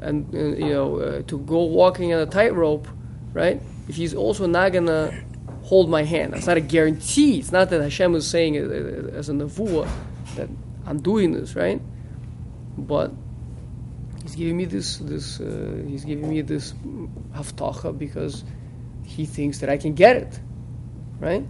and, 0.01 0.33
you 0.33 0.73
know 0.73 0.99
uh, 0.99 1.23
to 1.23 1.39
go 1.39 1.65
walking 1.65 2.13
on 2.15 2.21
a 2.21 2.27
tightrope, 2.27 2.87
right? 3.33 3.61
If 3.89 3.97
he's 3.97 4.15
also 4.15 4.47
not 4.47 4.73
gonna 4.73 5.13
hold 5.63 5.91
my 5.91 6.05
hand, 6.05 6.35
that's 6.35 6.47
not 6.47 6.57
a 6.57 6.61
guarantee. 6.61 7.39
It's 7.39 7.53
not 7.53 7.71
that 7.71 7.81
Hashem 7.81 8.15
is 8.15 8.29
saying 8.29 8.57
as 8.57 9.29
a 9.29 9.33
nevuah 9.33 9.89
that 10.37 10.49
I'm 10.87 11.01
doing 11.01 11.33
this, 11.33 11.57
right? 11.57 11.81
But 12.77 13.13
he's 14.35 14.41
giving 14.41 14.57
me 14.57 14.65
this, 14.65 14.97
this, 14.97 15.41
uh, 15.41 15.83
he's 15.87 16.05
giving 16.05 16.29
me 16.29 16.41
this 16.41 16.75
haftacha 17.35 17.97
because 17.97 18.43
he 19.05 19.27
thinks 19.27 19.59
that 19.59 19.71
I 19.71 19.77
can 19.77 19.95
get 19.95 20.17
it, 20.17 20.41
right? 21.21 21.45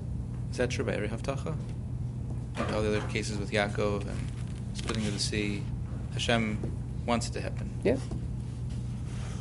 Is 0.51 0.59
that 0.59 0.69
true 0.71 0.85
by 0.85 0.93
every 0.93 1.09
Haftacha? 1.09 1.57
All 2.59 2.83
the 2.83 2.89
other 2.89 3.01
cases 3.09 3.39
with 3.39 3.51
Yaakov 3.51 4.03
and 4.03 4.19
splitting 4.75 5.07
of 5.07 5.15
the 5.15 5.19
sea, 5.19 5.63
Hashem 6.13 6.59
wants 7.07 7.29
it 7.29 7.33
to 7.33 7.41
happen. 7.41 7.71
Yeah. 7.83 7.97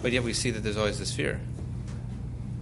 But 0.02 0.14
yet 0.14 0.24
we 0.24 0.34
see 0.34 0.52
that 0.52 0.62
there's 0.62 0.78
always 0.78 0.98
this 0.98 1.14
fear. 1.14 1.42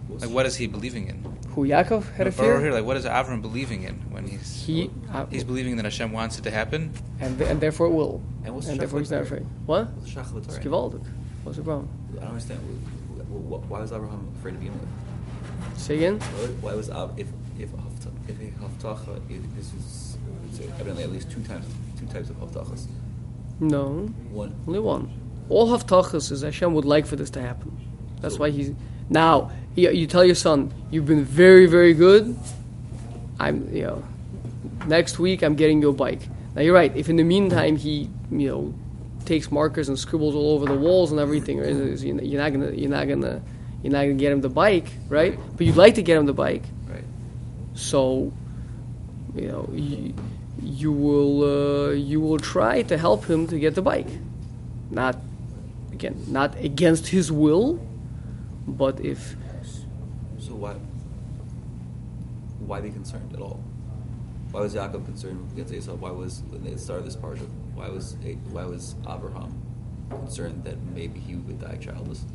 Like, 0.09 0.31
what 0.31 0.45
is 0.45 0.55
he 0.55 0.67
believing 0.67 1.07
in? 1.07 1.30
Who 1.55 1.67
Yaakov 1.67 2.13
had 2.15 2.27
a 2.27 2.29
Or 2.29 2.31
fear, 2.31 2.59
here, 2.61 2.71
like, 2.71 2.85
what 2.85 2.95
is 2.97 3.05
Avram 3.05 3.41
believing 3.41 3.83
in 3.83 3.95
when 4.09 4.25
he's 4.25 4.63
he, 4.65 4.89
uh, 5.13 5.25
he's 5.25 5.43
believing 5.43 5.75
that 5.77 5.83
Hashem 5.85 6.11
wants 6.13 6.39
it 6.39 6.43
to 6.43 6.51
happen? 6.51 6.91
and, 7.19 7.37
th- 7.37 7.49
and 7.49 7.59
therefore 7.59 7.87
it 7.87 7.91
will, 7.91 8.21
And 8.45 8.55
what's 8.55 8.67
and 8.67 8.75
the 8.77 8.81
therefore 8.81 8.99
he's 8.99 9.11
not 9.11 9.23
afraid. 9.23 9.45
What? 9.65 9.91
What's 9.93 10.11
Shachar 10.11 10.37
It's 10.37 10.47
Torah? 10.47 10.59
gewaldig. 10.63 11.05
What's 11.43 11.57
the 11.57 11.63
problem? 11.63 11.89
I 12.13 12.19
don't 12.21 12.29
understand. 12.29 12.59
Wh- 12.61 13.19
wh- 13.21 13.63
wh- 13.65 13.71
Why 13.71 13.79
was 13.81 13.91
Abraham 13.91 14.27
afraid 14.39 14.51
to 14.53 14.57
begin 14.59 14.73
with? 14.79 15.79
Say 15.79 15.95
again. 15.97 16.19
Why- 16.19 16.69
Why 16.71 16.75
was 16.75 16.89
Ab- 16.89 17.19
if 17.19 17.27
if 17.59 17.73
a 17.73 17.77
hafta- 17.77 18.11
if 18.29 18.39
a 18.39 18.51
haftacha 18.63 19.19
this 19.57 19.73
is 19.73 20.17
evidently 20.79 21.03
at 21.03 21.11
least 21.11 21.29
two 21.31 21.41
times 21.41 21.65
two 21.99 22.05
types 22.07 22.29
of 22.29 22.37
haftachas. 22.37 22.87
No, 23.59 24.09
One 24.31 24.55
only 24.67 24.79
one. 24.79 25.11
All 25.49 25.67
haftachas 25.77 26.31
is 26.31 26.41
Hashem 26.43 26.73
would 26.73 26.85
like 26.85 27.05
for 27.05 27.15
this 27.17 27.29
to 27.31 27.41
happen. 27.41 27.77
That's 28.21 28.39
why 28.39 28.49
he's 28.51 28.71
now. 29.09 29.51
You, 29.75 29.89
you 29.91 30.05
tell 30.05 30.25
your 30.25 30.35
son, 30.35 30.71
you've 30.91 31.05
been 31.05 31.23
very, 31.23 31.65
very 31.65 31.93
good. 31.93 32.37
I'm, 33.39 33.73
you 33.73 33.83
know, 33.83 34.03
next 34.85 35.17
week 35.17 35.41
I'm 35.43 35.55
getting 35.55 35.81
your 35.81 35.93
bike. 35.93 36.27
Now 36.55 36.61
you're 36.61 36.73
right. 36.73 36.93
If 36.95 37.07
in 37.09 37.15
the 37.15 37.23
meantime 37.23 37.77
he, 37.77 38.09
you 38.31 38.47
know, 38.49 38.73
takes 39.25 39.49
markers 39.51 39.87
and 39.87 39.97
scribbles 39.97 40.35
all 40.35 40.51
over 40.55 40.65
the 40.65 40.77
walls 40.77 41.11
and 41.11 41.19
everything, 41.21 41.59
is- 41.59 42.03
you're 42.03 42.15
not 42.41 42.51
gonna, 42.51 42.71
you're 42.71 42.89
not 42.89 43.07
gonna, 43.07 43.41
you're 43.81 43.93
not 43.93 44.01
gonna 44.01 44.13
get 44.15 44.33
him 44.33 44.41
the 44.41 44.49
bike, 44.49 44.87
right? 45.07 45.39
But 45.55 45.65
you'd 45.65 45.77
like 45.77 45.95
to 45.95 46.03
get 46.03 46.17
him 46.17 46.25
the 46.25 46.33
bike. 46.33 46.63
right. 46.89 47.03
So, 47.73 48.33
you 49.35 49.47
know, 49.47 49.69
you, 49.73 50.13
you 50.61 50.91
will 50.91 51.43
uh, 51.43 51.91
you 51.91 52.19
will 52.19 52.37
try 52.39 52.81
to 52.83 52.97
help 52.97 53.25
him 53.29 53.47
to 53.47 53.57
get 53.57 53.73
the 53.73 53.81
bike. 53.81 54.09
Not 54.91 55.15
again, 55.93 56.21
not 56.27 56.55
against 56.59 57.07
his 57.07 57.31
will, 57.31 57.79
but 58.77 58.99
if 59.01 59.36
So 60.39 60.55
why 60.55 60.73
why 62.60 62.81
be 62.81 62.89
concerned 62.89 63.34
at 63.34 63.41
all? 63.41 63.63
Why 64.51 64.62
was 64.62 64.75
Yaakov 64.75 65.05
concerned 65.05 65.49
against 65.53 65.73
Esau? 65.73 65.93
Why 65.95 66.12
was 66.12 66.43
when 66.49 66.63
they 66.63 66.75
started 66.75 67.05
this 67.05 67.15
parsha? 67.15 67.47
Why 67.73 67.89
was 67.89 68.15
why 68.51 68.65
was 68.65 68.95
Abraham 69.10 69.62
concerned 70.10 70.63
that 70.65 70.81
maybe 70.93 71.19
he 71.19 71.36
would 71.36 71.60
die 71.62 71.77
childless? 71.77 72.25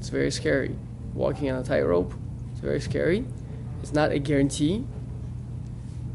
it's 0.00 0.08
very 0.08 0.30
scary, 0.30 0.74
walking 1.12 1.50
on 1.50 1.60
a 1.60 1.62
tightrope, 1.62 2.14
it's 2.52 2.60
very 2.60 2.80
scary. 2.80 3.22
It's 3.82 3.92
not 3.92 4.12
a 4.12 4.18
guarantee. 4.18 4.84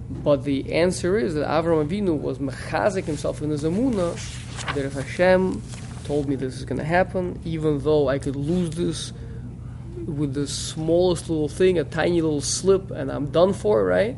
But 0.10 0.44
the 0.44 0.74
answer 0.74 1.18
is 1.18 1.36
that 1.36 1.48
Avram 1.48 1.88
Avinu 1.88 2.20
was 2.20 2.40
mechazik 2.40 3.06
himself 3.06 3.44
in 3.44 3.52
his 3.52 3.64
emuna 3.64 4.16
that 4.74 4.86
if 4.86 4.94
Hashem 4.94 5.62
told 6.04 6.28
me 6.28 6.36
this 6.36 6.56
is 6.56 6.66
going 6.66 6.80
to 6.80 6.86
happen, 6.86 7.40
even 7.46 7.80
though 7.80 8.08
I 8.08 8.18
could 8.18 8.36
lose 8.36 8.72
this 8.72 9.14
with 10.06 10.34
the 10.34 10.48
smallest 10.48 11.30
little 11.30 11.50
thing, 11.50 11.78
a 11.80 11.84
tiny 11.84 12.22
little 12.22 12.42
slip, 12.42 12.92
and 12.92 13.12
I'm 13.12 13.28
done 13.28 13.54
for, 13.54 13.84
right? 13.84 14.16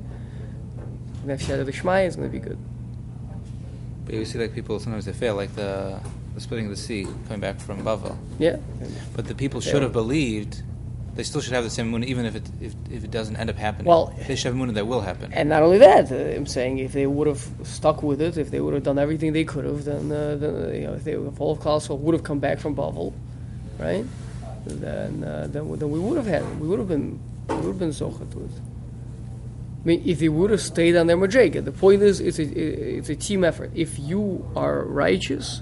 And 1.23 1.31
if 1.31 1.41
siyata 1.41 1.65
deshmaya 1.65 2.07
is 2.07 2.15
going 2.15 2.29
to 2.31 2.31
be 2.31 2.39
good. 2.39 2.57
But 4.05 4.15
you 4.15 4.25
see, 4.25 4.39
like 4.39 4.53
people 4.53 4.79
sometimes 4.79 5.05
they 5.05 5.13
fail, 5.13 5.35
like 5.35 5.53
the 5.55 5.99
the 6.33 6.41
splitting 6.41 6.65
of 6.67 6.71
the 6.71 6.77
sea 6.77 7.07
coming 7.27 7.39
back 7.39 7.59
from 7.59 7.83
Bavel. 7.83 8.15
Yeah. 8.37 8.57
But 9.15 9.25
the 9.25 9.35
people 9.35 9.59
should 9.59 9.75
are- 9.77 9.81
have 9.81 9.93
believed. 9.93 10.61
They 11.15 11.23
still 11.23 11.41
should 11.41 11.53
have 11.53 11.63
the 11.63 11.71
same 11.71 11.87
moon, 11.89 12.03
even 12.03 12.25
if 12.25 12.35
it 12.35 12.47
if, 12.61 12.75
if 12.91 13.03
it 13.03 13.09
doesn't 13.09 13.35
end 13.37 13.49
up 13.49 13.55
happening. 13.55 13.87
Well- 13.87 14.13
they 14.27 14.35
should 14.35 14.49
have 14.49 14.55
moon 14.55 14.73
that 14.73 14.85
will 14.85 15.01
happen. 15.01 15.33
And 15.33 15.49
not 15.49 15.63
only 15.63 15.79
that, 15.79 16.11
uh, 16.11 16.15
I'm 16.15 16.45
saying 16.45 16.77
if 16.77 16.93
they 16.93 17.07
would 17.07 17.27
have 17.27 17.43
stuck 17.63 18.03
with 18.03 18.21
it, 18.21 18.37
if 18.37 18.51
they 18.51 18.61
would 18.61 18.75
have 18.75 18.83
done 18.83 18.99
everything 18.99 19.33
they 19.33 19.43
could 19.43 19.65
have, 19.65 19.83
then, 19.83 20.11
uh, 20.11 20.35
then 20.35 20.55
uh, 20.55 20.67
you 20.69 20.85
know, 20.87 20.93
if 20.93 21.03
they 21.03 21.13
if 21.13 21.41
all 21.41 21.53
of 21.53 21.59
Klausel 21.59 21.97
would 21.97 22.13
have 22.13 22.23
come 22.23 22.39
back 22.39 22.59
from 22.59 22.75
Bavel, 22.75 23.13
right? 23.79 24.05
Then, 24.67 25.23
uh, 25.23 25.47
then, 25.49 25.77
then 25.77 25.89
we 25.89 25.99
would 25.99 26.17
have 26.17 26.27
had. 26.27 26.59
We 26.59 26.67
would 26.67 26.79
have 26.79 26.87
been, 26.87 27.19
we 27.49 27.55
would 27.55 27.65
have 27.65 27.79
been 27.79 27.89
zocha 27.89 28.31
to 28.31 28.43
it. 28.43 28.51
I 29.83 29.87
mean, 29.87 30.03
if 30.05 30.19
they 30.19 30.29
would 30.29 30.49
have 30.51 30.61
stayed 30.61 30.95
on 30.95 31.07
their 31.07 31.17
madrega, 31.17 31.63
the 31.63 31.71
point 31.71 32.01
is, 32.01 32.19
it's 32.19 32.39
a, 32.39 32.43
it's 32.43 33.09
a 33.09 33.15
team 33.15 33.43
effort. 33.43 33.71
If 33.73 33.97
you 33.99 34.49
are 34.55 34.83
righteous, 34.83 35.61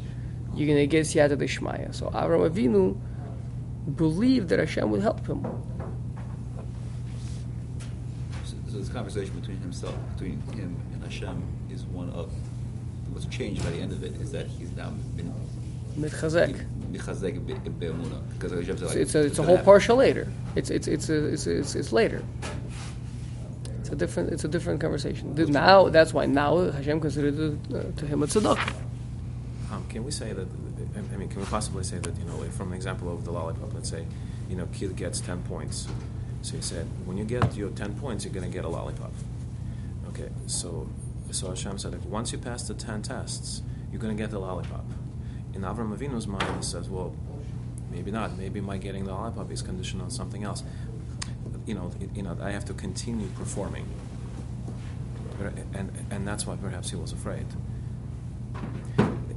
you're 0.55 0.67
gonna 0.67 0.87
get 0.87 1.05
siyata 1.05 1.37
deshmaya. 1.37 1.93
So 1.93 2.07
Avram 2.07 2.49
Avinu 2.49 2.97
believed 3.95 4.49
that 4.49 4.59
Hashem 4.59 4.89
would 4.89 5.01
help 5.01 5.27
him. 5.27 5.45
So, 8.45 8.55
so 8.71 8.77
this 8.77 8.89
conversation 8.89 9.39
between 9.39 9.57
himself, 9.59 9.95
between 10.15 10.41
him 10.53 10.75
and 10.93 11.03
Hashem, 11.03 11.43
is 11.69 11.83
one 11.83 12.09
of 12.11 12.31
what's 13.11 13.27
changed 13.27 13.63
by 13.63 13.69
the 13.69 13.77
end 13.77 13.91
of 13.91 14.03
it 14.03 14.13
is 14.19 14.31
that 14.31 14.47
he's 14.47 14.71
now 14.71 14.89
been 15.15 15.31
Mitchazek. 15.97 16.65
michazek 16.91 17.45
be- 17.45 17.53
be'emunah 17.69 18.21
because 18.33 18.51
Hashem 18.51 18.77
It's, 18.99 19.15
a, 19.15 19.21
it's 19.25 19.33
a 19.39 19.41
gonna 19.41 19.47
whole 19.47 19.57
happen. 19.57 19.73
parsha 19.73 19.95
later. 19.95 20.27
It's 20.55 20.69
it's 20.69 20.87
it's 20.87 21.09
a, 21.09 21.25
it's, 21.33 21.47
it's 21.47 21.75
it's 21.75 21.91
later. 21.93 22.21
It's 23.79 23.89
a 23.89 23.95
different 23.95 24.31
it's 24.33 24.43
a 24.43 24.47
different 24.47 24.81
conversation. 24.81 25.35
The- 25.35 25.45
Now 25.47 25.89
that's 25.89 26.13
why 26.13 26.25
now 26.25 26.69
Hashem 26.71 26.99
considered 26.99 27.37
it, 27.39 27.75
uh, 27.75 27.83
to 27.99 28.05
him 28.05 28.23
a 28.23 28.27
tzedakah. 28.27 28.73
Um, 29.71 29.85
can 29.89 30.03
we 30.03 30.11
say 30.11 30.33
that? 30.33 30.47
I 31.13 31.17
mean, 31.17 31.29
can 31.29 31.39
we 31.39 31.45
possibly 31.45 31.83
say 31.83 31.97
that 31.99 32.17
you 32.17 32.25
know, 32.25 32.37
like 32.37 32.51
from 32.51 32.69
the 32.69 32.75
example 32.75 33.11
of 33.13 33.25
the 33.25 33.31
lollipop? 33.31 33.73
Let's 33.73 33.89
say, 33.89 34.05
you 34.49 34.55
know, 34.55 34.67
kid 34.73 34.95
gets 34.95 35.19
ten 35.21 35.41
points. 35.43 35.87
So 36.41 36.55
you 36.55 36.61
said, 36.61 36.85
when 37.05 37.17
you 37.17 37.25
get 37.25 37.55
your 37.55 37.69
ten 37.71 37.93
points, 37.95 38.23
you're 38.25 38.33
gonna 38.33 38.49
get 38.49 38.65
a 38.65 38.69
lollipop. 38.69 39.11
Okay, 40.09 40.29
so 40.47 40.87
so 41.31 41.49
Hashem 41.49 41.77
said, 41.77 41.91
like, 41.93 42.05
once 42.05 42.31
you 42.31 42.37
pass 42.37 42.67
the 42.67 42.73
ten 42.73 43.01
tests, 43.01 43.61
you're 43.91 44.01
gonna 44.01 44.13
get 44.13 44.29
the 44.31 44.39
lollipop. 44.39 44.85
In 45.55 45.61
Avram 45.61 45.95
Avinu's 45.97 46.27
mind, 46.27 46.55
he 46.57 46.63
says, 46.63 46.89
well, 46.89 47.15
maybe 47.91 48.11
not. 48.11 48.37
Maybe 48.37 48.61
my 48.61 48.77
getting 48.77 49.05
the 49.05 49.13
lollipop 49.13 49.51
is 49.51 49.61
conditioned 49.61 50.01
on 50.01 50.11
something 50.11 50.43
else. 50.43 50.63
You 51.65 51.75
know, 51.75 51.91
you 52.13 52.21
know, 52.21 52.37
I 52.41 52.51
have 52.51 52.65
to 52.65 52.73
continue 52.73 53.27
performing, 53.29 53.87
and 55.73 55.91
and 56.11 56.27
that's 56.27 56.45
why 56.45 56.55
perhaps 56.57 56.91
he 56.91 56.95
was 56.95 57.11
afraid 57.11 57.47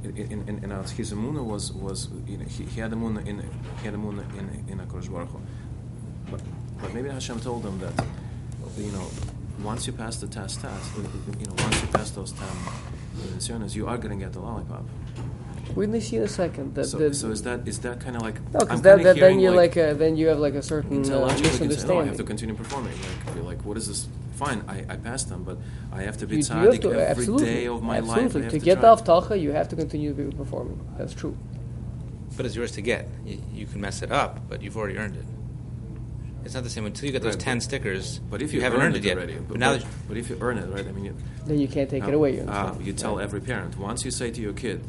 in, 0.03 0.43
in, 0.47 0.63
in, 0.63 0.71
his 0.71 1.13
emuna 1.13 1.43
was 1.43 1.71
was 1.73 2.09
you 2.25 2.37
know, 2.37 2.45
he, 2.45 2.63
he 2.63 2.79
had 2.79 2.91
emuna 2.91 3.25
in 3.27 3.39
he 3.79 3.85
had 3.85 3.93
emuna 3.93 4.23
in 4.37 4.65
in 4.67 4.79
Hu. 4.79 5.41
but 6.31 6.41
but 6.81 6.93
maybe 6.93 7.09
Hashem 7.09 7.39
told 7.41 7.65
him 7.65 7.79
that 7.79 8.05
you 8.77 8.91
know 8.91 9.07
once 9.63 9.87
you 9.87 9.93
pass 9.93 10.17
the 10.17 10.27
test 10.27 10.61
test 10.61 10.91
you 10.95 11.45
know 11.45 11.55
once 11.63 11.81
you 11.81 11.87
pass 11.87 12.11
those 12.11 12.31
ten 12.31 13.67
you 13.75 13.87
are 13.87 13.97
going 13.97 14.17
to 14.17 14.23
get 14.25 14.33
the 14.33 14.39
lollipop. 14.39 14.85
We're 15.79 15.85
gonna 15.85 16.01
see 16.01 16.17
in 16.17 16.23
a 16.23 16.27
second. 16.27 16.75
That, 16.75 16.87
so, 16.87 16.97
that, 16.97 17.15
so 17.15 17.31
is 17.31 17.43
that 17.43 17.65
is 17.65 17.79
that 17.79 18.01
kind 18.01 18.17
of 18.17 18.21
like 18.21 18.35
no, 18.51 18.59
because 18.59 18.81
that, 18.81 19.01
that, 19.01 19.15
then 19.15 19.39
you're 19.39 19.55
like, 19.55 19.77
uh, 19.77 19.93
then 19.93 20.17
you 20.17 20.27
have 20.27 20.37
like 20.37 20.55
a 20.55 20.61
certain 20.61 20.97
uh, 20.97 20.99
intellectually 20.99 21.57
can 21.57 21.71
say, 21.71 21.87
no, 21.87 22.01
I 22.01 22.03
have 22.03 22.17
to 22.17 22.25
continue 22.25 22.53
performing. 22.53 22.91
Like, 23.25 23.33
be 23.33 23.39
like, 23.39 23.63
what 23.63 23.77
is 23.77 23.87
this? 23.87 24.09
Fine, 24.33 24.65
I, 24.67 24.83
I 24.89 24.97
passed 24.97 25.29
them, 25.29 25.45
but 25.45 25.57
I 25.93 26.01
have 26.01 26.17
to 26.17 26.27
be 26.27 26.35
You- 26.35 26.43
you 26.43 26.71
have 26.71 26.79
to- 26.81 26.89
every 26.91 27.01
absolutely, 27.03 27.45
day 27.45 27.67
of 27.67 27.81
my 27.81 27.99
absolutely. 27.99 28.23
life. 28.23 28.35
I 28.35 28.41
to 28.41 28.59
to 28.59 28.65
get 28.65 28.79
try. 28.81 28.93
the 28.93 29.01
avtacha, 29.01 29.39
you 29.39 29.51
have 29.53 29.69
to 29.69 29.77
continue 29.77 30.13
to 30.13 30.21
be 30.21 30.35
performing. 30.35 30.85
That's 30.97 31.13
true. 31.13 31.37
But 32.35 32.45
it's 32.45 32.57
yours 32.57 32.71
to 32.73 32.81
get. 32.81 33.07
You, 33.25 33.41
you 33.53 33.65
can 33.65 33.79
mess 33.79 34.01
it 34.01 34.11
up, 34.11 34.49
but 34.49 34.61
you've 34.61 34.75
already 34.75 34.97
earned 34.97 35.15
it. 35.15 35.25
It's 36.43 36.55
not 36.55 36.65
the 36.65 36.69
same 36.69 36.87
until 36.87 37.05
you 37.05 37.13
get 37.13 37.21
those 37.21 37.35
Right, 37.35 37.39
ten 37.41 37.57
but- 37.59 37.63
stickers. 37.63 38.19
But 38.29 38.41
if 38.41 38.51
you, 38.53 38.59
haven't 38.59 38.81
earn 38.81 38.87
earned 38.87 38.95
it, 38.97 39.05
it 39.05 39.07
yet, 39.07 39.17
already, 39.17 39.35
but, 39.35 39.47
but, 39.47 39.59
now 39.59 39.71
but, 39.73 39.81
that 39.81 39.87
but 40.09 40.17
if 40.17 40.29
you 40.29 40.37
earn 40.41 40.57
it, 40.57 40.67
right? 40.67 40.85
I 40.85 40.91
mean, 40.91 41.05
you, 41.05 41.15
Then 41.45 41.57
you 41.57 41.69
can't 41.69 41.89
take 41.89 42.03
it 42.03 42.13
uh, 42.13 42.17
away. 42.17 42.35
You, 42.35 42.41
uh, 42.49 42.75
you 42.81 42.91
tell 42.91 43.15
Right. 43.15 43.23
every 43.23 43.39
parent 43.39 43.77
once 43.77 44.03
you 44.03 44.11
say 44.11 44.29
to 44.29 44.41
your 44.41 44.51
kid, 44.53 44.83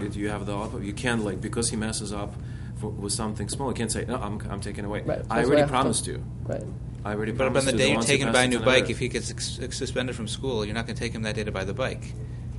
y- 0.00 0.08
you 0.12 0.28
have 0.28 0.46
the 0.46 0.54
lollipop, 0.54 0.82
you 0.82 0.92
can't 0.92 1.24
like 1.24 1.40
because 1.40 1.70
he 1.70 1.76
messes 1.76 2.12
up 2.12 2.34
for, 2.76 2.90
with 2.90 3.12
something 3.12 3.48
small. 3.48 3.68
You 3.68 3.74
can't 3.74 3.92
say, 3.92 4.04
no, 4.06 4.16
I'm, 4.16 4.40
I'm 4.50 4.60
taking 4.60 4.84
it 4.84 4.86
away. 4.88 5.02
Right, 5.02 5.18
I 5.18 5.22
that's 5.22 5.28
why 5.28 5.36
I 5.36 5.44
already 5.44 5.60
have 5.60 5.68
to- 5.68 5.72
promised 5.72 6.06
you. 6.06 6.22
Right. 6.44 6.62
I 7.04 7.12
already 7.14 7.32
But 7.32 7.46
on 7.46 7.52
promised 7.52 7.66
the 7.66 7.72
you 7.72 7.78
day 7.78 7.84
that 7.84 7.88
you're 7.90 7.96
once 7.98 8.06
taking 8.06 8.26
you 8.26 8.32
to 8.32 8.38
buy 8.38 8.42
a 8.44 8.48
new 8.48 8.58
bike, 8.58 8.90
if 8.90 8.98
he 8.98 9.08
gets 9.08 9.30
ex- 9.30 9.60
ex- 9.62 9.76
suspended 9.78 10.16
from 10.16 10.26
school, 10.26 10.64
you're 10.64 10.74
not 10.74 10.86
going 10.86 10.96
to 10.96 11.00
take 11.00 11.12
him 11.12 11.22
that 11.22 11.36
day 11.36 11.44
to 11.44 11.52
buy 11.52 11.62
the 11.64 11.72
bike. 11.74 12.12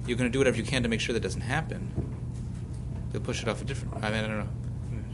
You're 0.07 0.17
going 0.17 0.29
to 0.29 0.33
do 0.33 0.39
whatever 0.39 0.55
you 0.55 0.63
can 0.63 0.83
to 0.83 0.89
make 0.89 1.01
sure 1.01 1.11
that 1.13 1.19
doesn't 1.19 1.41
happen. 1.41 1.91
You'll 3.11 3.23
push 3.23 3.41
it 3.41 3.49
off 3.49 3.61
a 3.61 3.65
different. 3.65 3.95
I 4.03 4.09
mean, 4.11 4.23
I 4.23 4.27
don't 4.27 4.38
know. 4.39 4.47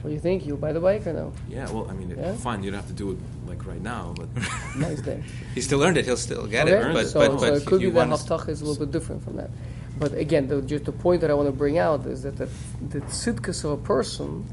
What 0.02 0.10
do 0.10 0.14
you 0.14 0.20
think? 0.20 0.46
You'll 0.46 0.58
buy 0.58 0.74
the 0.74 0.82
bike 0.82 1.08
or 1.08 1.14
no? 1.14 1.32
yeah, 1.50 1.70
well, 1.72 1.88
I 1.90 1.94
mean, 1.94 2.12
it- 2.12 2.18
Yeah? 2.18 2.36
fine, 2.36 2.62
you 2.62 2.70
don't 2.72 2.80
have 2.80 2.90
to 2.90 2.94
do 2.94 3.12
it 3.12 3.18
like 3.48 3.66
right 3.66 3.82
now, 3.82 4.14
but 4.18 4.28
Nice 4.78 5.02
day. 5.02 5.24
He 5.56 5.62
still 5.62 5.82
earned 5.82 5.98
it. 5.98 6.06
He'll 6.06 6.18
still 6.18 6.46
get 6.46 6.68
Okay, 6.68 6.90
it. 6.90 6.94
But 6.94 7.08
so, 7.08 7.20
but 7.20 7.40
so 7.40 7.50
but 7.52 7.54
it 7.62 7.66
could 7.66 7.82
you 7.82 7.88
be 7.88 7.94
that 7.96 8.10
want 8.10 8.22
haftach 8.22 8.50
is 8.50 8.62
a 8.62 8.66
little 8.66 8.86
bit 8.86 8.92
different 8.92 9.24
from 9.24 9.38
that. 9.38 9.50
But 9.98 10.14
again, 10.14 10.48
the, 10.48 10.62
just 10.62 10.86
the 10.86 10.92
point 10.92 11.22
that 11.22 11.30
I 11.30 11.34
want 11.34 11.48
to 11.48 11.54
bring 11.54 11.78
out 11.78 12.06
is 12.06 12.24
that 12.24 12.38
the, 12.38 12.50
the 12.90 13.02
tzidkas 13.02 13.64
of 13.64 13.72
a 13.72 13.78
person, 13.78 14.44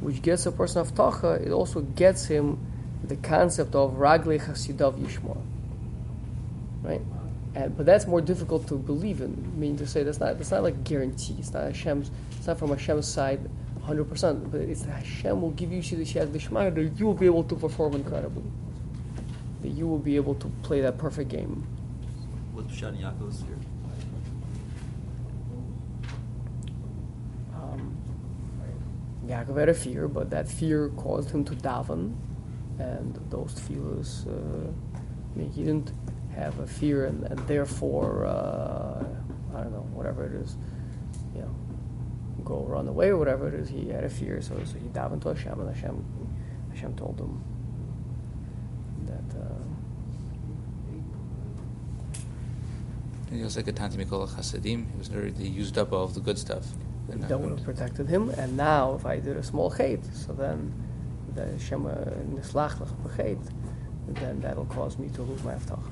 which 0.00 0.20
gets 0.22 0.46
a 0.46 0.52
person 0.52 0.80
of 0.82 0.92
haftacha, 0.92 1.44
it 1.46 1.50
also 1.50 1.80
gets 1.80 2.26
him 2.26 2.58
the 3.02 3.16
concept 3.16 3.74
of 3.74 3.94
Raglei 3.94 4.40
Chasidav 4.40 4.98
Yishmor. 4.98 5.40
Right? 6.82 7.00
And, 7.54 7.76
but 7.76 7.86
that's 7.86 8.06
more 8.06 8.20
difficult 8.20 8.66
to 8.68 8.74
believe 8.74 9.20
in. 9.20 9.52
I 9.54 9.58
mean, 9.58 9.76
to 9.76 9.86
say 9.86 10.02
that's 10.02 10.18
not 10.18 10.38
that's 10.38 10.50
not 10.50 10.62
like 10.62 10.82
guarantee. 10.84 11.36
It's 11.38 11.52
not 11.52 11.64
Hashem's. 11.64 12.10
It's 12.36 12.46
not 12.46 12.58
from 12.58 12.70
Hashem's 12.70 13.06
side, 13.06 13.48
hundred 13.84 14.04
percent. 14.04 14.50
But 14.50 14.62
it's 14.62 14.82
Hashem 14.84 15.40
will 15.40 15.52
give 15.52 15.72
you 15.72 15.80
siyata 15.80 16.28
deshmaya 16.28 16.74
that 16.74 16.98
you 16.98 17.06
will 17.06 17.14
be 17.14 17.26
able 17.26 17.44
to 17.44 17.54
perform 17.54 17.94
incredibly. 17.94 18.42
That 19.62 19.68
you 19.68 19.86
will 19.86 20.00
be 20.00 20.16
able 20.16 20.34
to 20.34 20.48
play 20.62 20.80
that 20.80 20.98
perfect 20.98 21.30
game. 21.30 21.64
What's 22.52 22.74
Yaakov's 22.74 23.42
here? 23.42 23.58
Um, 27.54 27.96
Yaakov 29.26 29.58
had 29.58 29.68
a 29.68 29.74
fear, 29.74 30.08
but 30.08 30.30
that 30.30 30.48
fear 30.48 30.90
caused 30.90 31.30
him 31.30 31.44
to 31.44 31.54
daven, 31.54 32.14
and 32.78 33.18
those 33.30 33.58
fears. 33.58 34.26
Uh, 34.26 34.70
I 35.34 35.38
mean, 35.38 35.50
he 35.50 35.64
didn't 35.64 35.92
have 36.34 36.58
a 36.60 36.66
fear, 36.66 37.06
and, 37.06 37.24
and 37.24 37.38
therefore, 37.48 38.26
uh, 38.26 39.04
I 39.54 39.62
don't 39.62 39.72
know, 39.72 39.86
whatever 39.92 40.24
it 40.26 40.34
is, 40.34 40.56
you 41.34 41.42
know, 41.42 41.54
go 42.44 42.64
run 42.64 42.88
away 42.88 43.08
or 43.08 43.16
whatever 43.16 43.48
it 43.48 43.54
is. 43.54 43.68
He 43.68 43.88
had 43.88 44.04
a 44.04 44.10
fear, 44.10 44.40
so, 44.42 44.54
so 44.64 44.78
he 44.78 44.88
davened 44.88 45.22
to 45.22 45.28
Hashem, 45.28 45.58
and 45.60 45.74
Hashem, 45.74 46.04
Hashem 46.72 46.96
told 46.96 47.18
him 47.18 47.42
that. 49.06 49.38
Uh, 49.40 49.44
He 53.32 53.42
was 53.42 53.56
like 53.56 53.66
a 53.66 53.72
Tanti 53.72 53.96
Mikol 53.96 54.32
Chassidim. 54.32 54.86
He 54.92 54.96
was 54.98 55.10
already 55.10 55.48
used 55.48 55.76
up 55.76 55.92
all 55.92 56.04
of 56.04 56.14
the 56.14 56.20
good 56.20 56.38
stuff. 56.38 56.68
And 57.10 57.22
that 57.24 57.38
would 57.38 57.50
have 57.50 57.64
protected 57.64 58.08
him. 58.08 58.30
And 58.30 58.56
now, 58.56 58.94
if 58.94 59.06
I 59.06 59.18
did 59.18 59.36
a 59.36 59.42
small 59.42 59.70
chait, 59.70 60.02
so 60.14 60.32
then 60.32 60.72
the 61.34 61.46
Hashem 61.46 61.86
uh, 61.86 61.90
nislach 62.30 62.78
lach 62.78 62.94
b'chait, 63.02 63.38
then 64.08 64.40
that'll 64.40 64.66
cause 64.66 64.98
me 64.98 65.08
to 65.10 65.22
lose 65.22 65.42
my 65.42 65.54
aftach. 65.54 65.82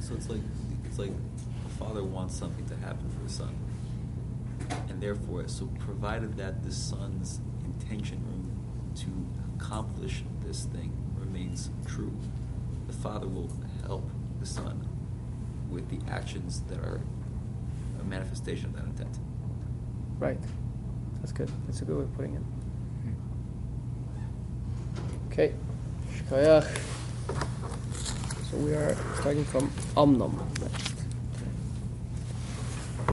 So 0.00 0.14
it's 0.14 0.28
like 0.28 0.40
it's 0.84 0.98
like 0.98 1.10
a 1.10 1.68
father 1.78 2.02
wants 2.02 2.34
something 2.34 2.66
to 2.66 2.76
happen 2.76 3.08
for 3.10 3.22
his 3.22 3.34
son, 3.34 3.54
and 4.88 5.00
therefore, 5.00 5.46
so 5.48 5.66
provided 5.78 6.36
that 6.36 6.62
the 6.62 6.72
son's 6.72 7.40
intention 7.64 8.22
to 8.96 9.26
accomplish 9.56 10.24
this 10.44 10.64
thing 10.64 10.92
remains 11.16 11.70
true, 11.86 12.12
the 12.86 12.92
father 12.92 13.28
will 13.28 13.50
help 13.86 14.10
the 14.40 14.46
son 14.46 14.86
with 15.70 15.88
the 15.90 16.10
actions 16.10 16.62
that 16.68 16.78
are 16.78 17.00
a 18.00 18.04
manifestation 18.04 18.66
of 18.66 18.76
that 18.76 18.84
intent. 18.84 19.18
Right. 20.20 20.38
That's 21.20 21.32
good. 21.32 21.50
That's 21.66 21.82
a 21.82 21.84
good 21.84 21.96
way 21.96 22.04
of 22.04 22.14
putting 22.14 22.34
it. 22.34 22.42
Okay. 25.32 25.54
So 28.50 28.56
we 28.58 28.74
are 28.74 28.94
starting 29.18 29.44
from 29.44 29.70
next. 30.60 30.89